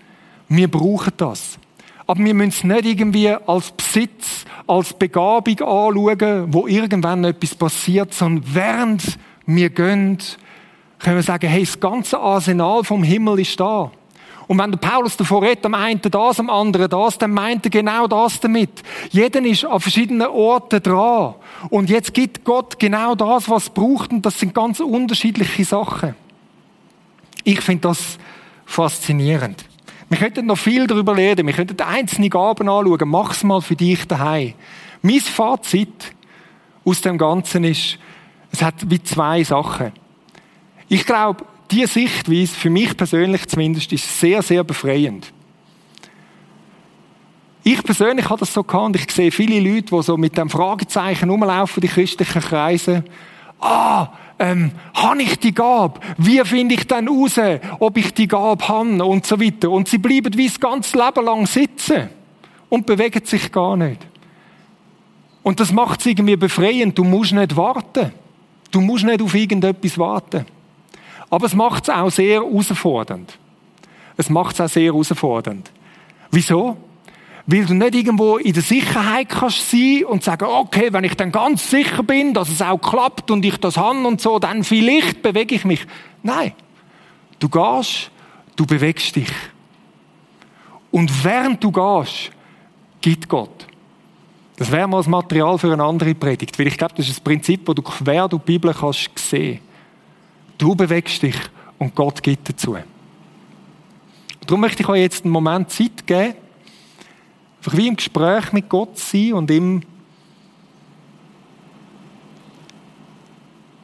wir 0.49 0.69
brauchen 0.69 1.13
das. 1.17 1.59
Aber 2.07 2.23
wir 2.23 2.35
müssen 2.35 2.49
es 2.49 2.65
nicht 2.65 2.85
irgendwie 2.85 3.31
als 3.31 3.71
Besitz, 3.71 4.45
als 4.67 4.93
Begabung 4.93 5.59
anschauen, 5.61 6.53
wo 6.53 6.67
irgendwann 6.67 7.25
etwas 7.25 7.55
passiert, 7.55 8.13
sondern 8.13 8.45
während 8.55 9.19
wir 9.47 9.71
gehen, 9.71 10.19
können 10.99 11.17
wir 11.17 11.23
sagen, 11.23 11.49
hey, 11.49 11.65
das 11.65 11.81
ganze 11.81 12.19
Arsenal 12.19 12.85
vom 12.85 13.03
Himmel 13.03 13.41
ist 13.41 13.59
da. 13.59 13.91
Und 14.47 14.59
wenn 14.59 14.71
der 14.71 14.79
Paulus 14.79 15.17
davor 15.17 15.43
redet, 15.43 15.65
am 15.65 15.75
einen 15.75 16.01
das, 16.03 16.39
am 16.39 16.51
anderen 16.51 16.89
das, 16.89 17.17
dann 17.17 17.31
meint 17.31 17.65
er 17.65 17.71
genau 17.71 18.07
das 18.07 18.41
damit. 18.41 18.83
Jeder 19.11 19.43
ist 19.43 19.65
an 19.65 19.81
verschiedenen 19.81 20.29
Orten 20.29 20.83
dran. 20.83 21.35
Und 21.71 21.89
jetzt 21.89 22.13
gibt 22.13 22.45
Gott 22.45 22.79
genau 22.79 23.15
das, 23.15 23.49
was 23.49 23.65
es 23.65 23.71
braucht. 23.71 24.11
Und 24.13 24.27
das 24.27 24.39
sind 24.39 24.55
ganz 24.55 24.81
unterschiedliche 24.81 25.65
Sachen. 25.65 26.15
Ich 27.43 27.61
finde 27.63 27.89
das 27.89 28.19
faszinierend. 28.67 29.65
Wir 30.09 30.19
könnten 30.19 30.47
noch 30.47 30.59
viel 30.59 30.87
darüber 30.87 31.17
reden. 31.17 31.47
Wir 31.47 31.55
könnten 31.55 31.81
einzelne 31.81 32.29
Gaben 32.29 32.69
anschauen. 32.69 33.09
Mach's 33.09 33.43
mal 33.43 33.61
für 33.61 33.77
dich 33.77 34.07
daheim. 34.07 34.55
Mein 35.03 35.21
Fazit 35.21 36.15
aus 36.85 37.01
dem 37.01 37.19
Ganzen 37.19 37.65
ist, 37.65 37.99
Es 38.53 38.63
hat 38.63 38.89
wie 38.89 39.03
zwei 39.03 39.43
Sachen. 39.43 39.93
Ich 40.89 41.05
glaube, 41.05 41.45
diese 41.71 41.89
Sichtweise, 41.89 42.55
für 42.55 42.71
mich 42.71 42.97
persönlich 42.97 43.49
zumindest, 43.49 43.93
ist 43.93 44.21
sehr, 44.21 44.43
sehr 44.43 44.63
befreiend. 44.63 45.33
Ich 47.65 47.83
persönlich 47.83 48.29
habe 48.29 48.41
das 48.41 48.53
so 48.53 48.63
gehabt 48.63 48.85
und 48.85 48.97
ich 48.97 49.11
sehe 49.11 49.33
viele 49.33 49.59
Leute, 49.59 49.97
die 49.97 50.03
so 50.03 50.17
mit 50.17 50.37
dem 50.37 50.51
Fragezeichen 50.51 51.31
rumlaufen, 51.31 51.81
die 51.81 51.89
christlichen 51.89 52.43
Kreise. 52.43 53.05
Ah, 53.65 54.09
ähm, 54.39 54.73
habe 54.93 55.23
ich 55.23 55.39
die 55.39 55.55
Gabe? 55.55 55.99
Wie 56.19 56.39
finde 56.45 56.75
ich 56.75 56.87
dann 56.87 57.09
raus, 57.09 57.41
ob 57.79 57.97
ich 57.97 58.13
die 58.13 58.29
Gabe 58.29 58.69
habe 58.69 59.03
und 59.03 59.25
so 59.25 59.41
weiter? 59.41 59.71
Und 59.71 59.89
sie 59.89 59.97
bleiben 59.97 60.37
wie 60.37 60.49
das 60.49 60.61
ganze 60.61 60.99
Leben 60.99 61.25
lang 61.25 61.47
sitzen 61.47 62.11
und 62.69 62.85
bewegen 62.85 63.25
sich 63.25 63.51
gar 63.51 63.75
nicht. 63.75 64.07
Und 65.43 65.61
das 65.61 65.73
macht 65.73 66.01
es 66.01 66.07
irgendwie 66.07 66.37
befreiend. 66.37 66.99
Du 66.99 67.05
musst 67.05 67.33
nicht 67.33 67.57
warten. 67.57 68.13
Du 68.71 68.83
musst 68.83 69.05
nicht 69.05 69.23
auf 69.23 69.35
irgendetwas 69.35 69.99
warten. 69.99 70.45
Aber 71.31 71.47
es 71.47 71.55
macht 71.55 71.85
es 71.85 71.91
auch 71.95 72.11
sehr 72.11 72.43
herausfordernd. 72.43 73.39
Es 74.19 74.29
macht 74.29 74.55
es 74.55 74.61
auch 74.61 74.69
sehr 74.69 74.93
herausfordernd. 74.93 75.71
Wieso? 76.31 76.77
Weil 77.47 77.67
du 77.67 77.75
nicht 77.75 77.95
irgendwo 77.95 78.39
in 78.39 78.55
der 78.55 78.63
Sicherheit 78.63 79.29
kannst 79.29 79.71
sein 79.71 80.05
und 80.07 80.25
sagen, 80.25 80.47
okay, 80.47 80.93
wenn 80.93 81.05
ich 81.05 81.15
dann 81.15 81.31
ganz 81.31 81.71
sicher 81.71 82.03
bin, 82.03 82.33
dass 82.33 82.49
es 82.49 82.63
auch 82.63 82.79
klappt 82.79 83.31
und 83.31 83.45
ich 83.45 83.59
das 83.59 83.77
habe 83.77 84.07
und 84.07 84.21
so, 84.21 84.39
dann 84.39 84.65
vielleicht 84.65 85.21
bewege 85.23 85.55
ich 85.55 85.65
mich. 85.65 85.87
Nein. 86.23 86.53
Du 87.39 87.49
gehst, 87.49 88.11
du 88.57 88.65
bewegst 88.65 89.15
dich. 89.17 89.31
Und 90.91 91.25
während 91.25 91.63
du 91.63 91.71
gehst, 91.71 92.31
gibt 93.01 93.29
Gott. 93.29 93.67
Das 94.57 94.71
wäre 94.71 94.89
mal 94.89 94.99
das 94.99 95.09
Material 95.09 95.59
für 95.59 95.73
eine 95.73 95.83
andere 95.83 96.15
Predigt, 96.15 96.59
weil 96.59 96.69
ich 96.69 96.79
glaube, 96.79 96.95
das 96.97 97.07
ist 97.07 97.17
das 97.17 97.25
Prinzip, 97.25 97.67
das 97.67 97.75
du 97.75 97.83
quer 97.83 98.29
durch 98.29 98.43
die 98.43 98.53
Bibel 98.53 98.73
kannst 98.73 99.11
sehen. 99.19 99.59
Du 100.57 100.75
bewegst 100.75 101.23
dich 101.23 101.37
und 101.79 101.95
Gott 101.95 102.23
gibt 102.23 102.49
dazu. 102.49 102.77
Darum 104.47 104.61
möchte 104.61 104.83
ich 104.83 104.89
euch 104.89 105.01
jetzt 105.01 105.25
einen 105.25 105.33
Moment 105.33 105.71
Zeit 105.71 106.07
geben, 106.07 106.35
einfach 107.65 107.79
wie 107.79 107.89
im 107.89 107.97
Gespräch 107.97 108.53
mit 108.53 108.69
Gott 108.69 108.99
sein 108.99 109.33
und 109.33 109.51
ihm 109.51 109.83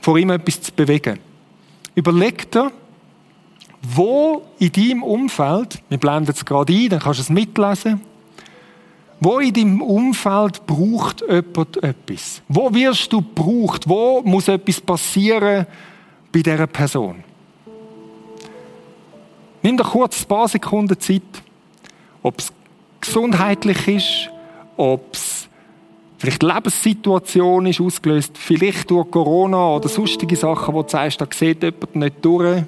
vor 0.00 0.18
ihm 0.18 0.30
etwas 0.30 0.60
zu 0.60 0.72
bewegen. 0.72 1.18
Überleg 1.94 2.50
dir, 2.50 2.70
wo 3.82 4.42
in 4.58 4.72
deinem 4.72 5.02
Umfeld, 5.02 5.82
wir 5.88 5.98
blenden 5.98 6.32
es 6.32 6.44
gerade 6.44 6.72
ein, 6.72 6.88
dann 6.90 7.00
kannst 7.00 7.20
du 7.20 7.22
es 7.22 7.30
mitlesen, 7.30 8.02
wo 9.18 9.38
in 9.38 9.52
deinem 9.52 9.82
Umfeld 9.82 10.66
braucht 10.66 11.22
jemand 11.22 11.82
etwas? 11.82 12.42
Wo 12.48 12.72
wirst 12.74 13.10
du 13.12 13.18
gebraucht? 13.18 13.88
Wo 13.88 14.22
muss 14.22 14.48
etwas 14.48 14.80
passieren 14.80 15.66
bei 16.32 16.40
dieser 16.40 16.66
Person? 16.66 17.24
Nimm 19.62 19.76
doch 19.76 19.90
kurz 19.90 20.22
ein 20.22 20.28
paar 20.28 20.48
Sekunden 20.48 20.98
Zeit, 20.98 21.22
ob 22.22 22.38
es 22.38 22.50
gesundheitlich 23.10 23.88
ist, 23.88 24.30
ob 24.76 25.12
es 25.12 25.48
vielleicht 26.18 26.44
Lebenssituation 26.44 27.66
ist 27.66 27.80
ausgelöst, 27.80 28.38
vielleicht 28.38 28.88
durch 28.88 29.10
Corona 29.10 29.74
oder 29.74 29.88
sonstige 29.88 30.36
Sachen, 30.36 30.72
wo 30.72 30.82
du 30.82 30.88
sagst, 30.88 31.20
da 31.20 31.26
sieht 31.28 31.60
jemand 31.60 31.96
nicht 31.96 32.24
durch, 32.24 32.62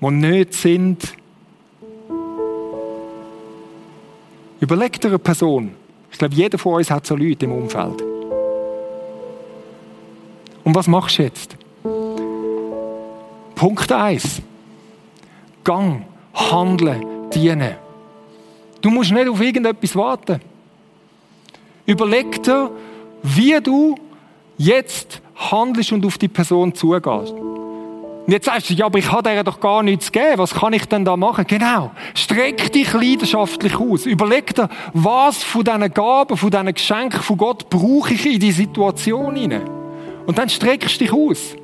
die 0.00 0.10
nicht 0.12 0.54
sind. 0.54 1.14
Überleg 4.60 5.00
dir 5.00 5.08
eine 5.08 5.18
Person. 5.18 5.74
Ich 6.12 6.18
glaube, 6.18 6.34
jeder 6.36 6.56
von 6.56 6.74
uns 6.74 6.88
hat 6.88 7.04
so 7.04 7.16
Leute 7.16 7.46
im 7.46 7.52
Umfeld. 7.52 8.02
Und 10.62 10.74
was 10.76 10.86
machst 10.86 11.18
du 11.18 11.24
jetzt? 11.24 11.56
Punkt 13.56 13.90
1. 13.90 14.42
Gang, 15.64 16.04
handeln, 16.34 17.04
dienen. 17.34 17.83
Du 18.84 18.90
musst 18.90 19.12
nicht 19.12 19.26
auf 19.30 19.40
irgendetwas 19.40 19.96
warten. 19.96 20.42
Überleg 21.86 22.42
dir, 22.42 22.70
wie 23.22 23.58
du 23.62 23.94
jetzt 24.58 25.22
handelst 25.36 25.90
und 25.90 26.04
auf 26.04 26.18
die 26.18 26.28
Person 26.28 26.74
zugehst. 26.74 27.32
Und 27.32 28.28
jetzt 28.28 28.44
sagst 28.44 28.68
du, 28.68 28.74
ja, 28.74 28.84
aber 28.84 28.98
ich 28.98 29.10
habe 29.10 29.22
dir 29.22 29.42
doch 29.42 29.58
gar 29.58 29.82
nichts 29.82 30.12
gegeben. 30.12 30.36
Was 30.36 30.52
kann 30.52 30.74
ich 30.74 30.84
denn 30.84 31.02
da 31.02 31.16
machen? 31.16 31.46
Genau. 31.48 31.92
Streck 32.12 32.74
dich 32.74 32.92
leidenschaftlich 32.92 33.74
aus. 33.80 34.04
Überleg 34.04 34.54
dir, 34.54 34.68
was 34.92 35.42
von 35.42 35.64
diesen 35.64 35.94
Gaben, 35.94 36.36
von 36.36 36.50
diesen 36.50 36.74
Geschenken 36.74 37.22
von 37.22 37.38
Gott 37.38 37.70
brauche 37.70 38.12
ich 38.12 38.26
in 38.26 38.38
die 38.38 38.52
Situation 38.52 39.34
hinein. 39.34 39.62
Und 40.26 40.36
dann 40.36 40.50
streckst 40.50 41.00
du 41.00 41.04
dich 41.04 41.12
aus. 41.14 41.56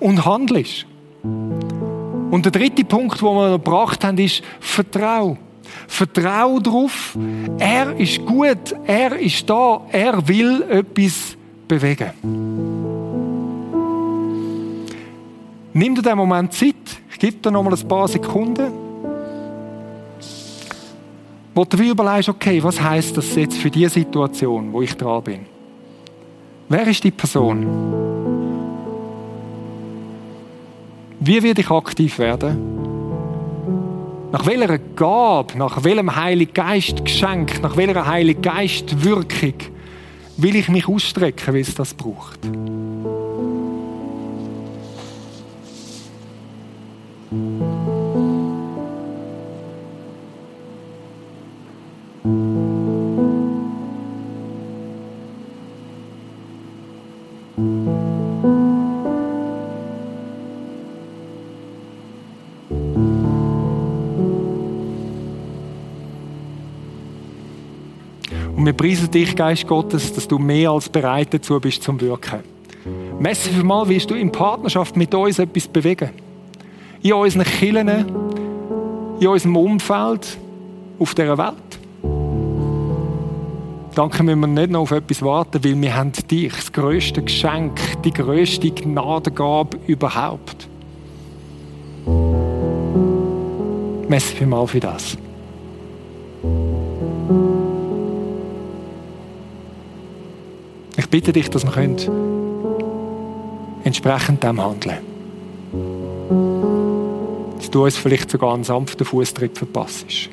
Und 0.00 0.24
handelst. 0.24 0.86
Und 1.22 2.42
der 2.42 2.50
dritte 2.50 2.84
Punkt, 2.84 3.20
den 3.20 3.28
wir 3.28 3.48
noch 3.48 3.64
gebracht 3.64 4.02
haben, 4.02 4.18
ist 4.18 4.42
Vertrau. 4.58 5.38
Vertrau 5.86 6.58
darauf. 6.58 7.16
Er 7.58 7.96
ist 7.96 8.24
gut. 8.24 8.74
Er 8.86 9.18
ist 9.18 9.48
da. 9.48 9.82
Er 9.90 10.26
will 10.26 10.62
etwas 10.62 11.36
bewegen. 11.68 12.10
Nimm 15.74 15.94
dir 15.94 16.02
den 16.02 16.16
Moment 16.16 16.52
Zeit. 16.52 16.74
Ich 17.10 17.18
gebe 17.18 17.36
dir 17.36 17.50
noch 17.50 17.62
mal 17.62 17.74
ein 17.74 17.88
paar 17.88 18.08
Sekunden. 18.08 18.72
Wo 21.54 21.64
du 21.64 21.76
überlegst, 21.82 22.28
okay, 22.28 22.62
was 22.62 22.80
heißt 22.80 23.16
das 23.16 23.34
jetzt 23.34 23.56
für 23.58 23.70
die 23.70 23.86
Situation, 23.88 24.72
wo 24.72 24.80
ich 24.82 24.96
dran 24.96 25.22
bin? 25.22 25.40
Wer 26.68 26.86
ist 26.86 27.04
die 27.04 27.10
Person? 27.10 27.66
Wie 31.20 31.42
werde 31.42 31.60
ich 31.60 31.70
aktiv 31.70 32.18
werden? 32.18 32.81
Nach 34.32 34.46
welcher 34.46 34.78
Gabe, 34.78 35.58
nach 35.58 35.84
welchem 35.84 36.16
Heiligen 36.16 36.54
Geist 36.54 37.04
Geschenk, 37.04 37.62
nach 37.62 37.76
welcher 37.76 38.06
Heiligen 38.06 38.40
Geist 38.40 39.04
Wirkung 39.04 39.52
will 40.38 40.56
ich 40.56 40.70
mich 40.70 40.88
ausstrecken, 40.88 41.52
wie 41.52 41.60
es 41.60 41.74
das 41.74 41.92
braucht? 41.92 42.38
Und 68.62 68.66
wir 68.66 68.74
preisen 68.74 69.10
dich, 69.10 69.34
Geist 69.34 69.66
Gottes, 69.66 70.12
dass 70.12 70.28
du 70.28 70.38
mehr 70.38 70.70
als 70.70 70.88
bereit 70.88 71.34
dazu 71.34 71.58
bist 71.58 71.82
zum 71.82 72.00
Wirken. 72.00 72.44
Messe 73.18 73.50
für 73.50 73.64
mal, 73.64 73.88
willst 73.88 74.08
du 74.08 74.14
in 74.14 74.30
Partnerschaft 74.30 74.96
mit 74.96 75.12
uns 75.12 75.40
etwas 75.40 75.66
bewegen? 75.66 76.10
In 77.02 77.14
unseren 77.14 77.42
Kirchen, 77.42 77.88
in 79.18 79.26
unserem 79.26 79.56
Umfeld, 79.56 80.38
auf 81.00 81.12
dieser 81.12 81.36
Welt. 81.36 81.56
Danke 83.96 84.22
müssen 84.22 84.38
wir 84.38 84.46
nicht 84.46 84.70
noch 84.70 84.82
auf 84.82 84.92
etwas 84.92 85.22
warten, 85.22 85.64
weil 85.64 85.82
wir 85.82 85.96
haben 85.96 86.12
dich, 86.30 86.52
das 86.52 86.72
grösste 86.72 87.20
Geschenk, 87.20 87.80
die 88.04 88.12
grösste 88.12 88.70
Gnadengabe 88.70 89.76
überhaupt. 89.88 90.68
Für 94.08 94.46
mal 94.46 94.68
für 94.68 94.78
das. 94.78 95.18
Bitte 101.12 101.32
dich, 101.34 101.48
dass 101.50 101.64
wir 101.64 101.72
entsprechend 103.84 104.42
dem 104.42 104.64
handeln 104.64 104.96
können. 105.70 106.62
Dass 107.58 107.70
du 107.70 107.84
uns 107.84 107.96
vielleicht 107.98 108.30
sogar 108.30 108.54
einen 108.54 108.64
sanften 108.64 109.04
Fußtritt 109.04 109.58
verpasst. 109.58 110.30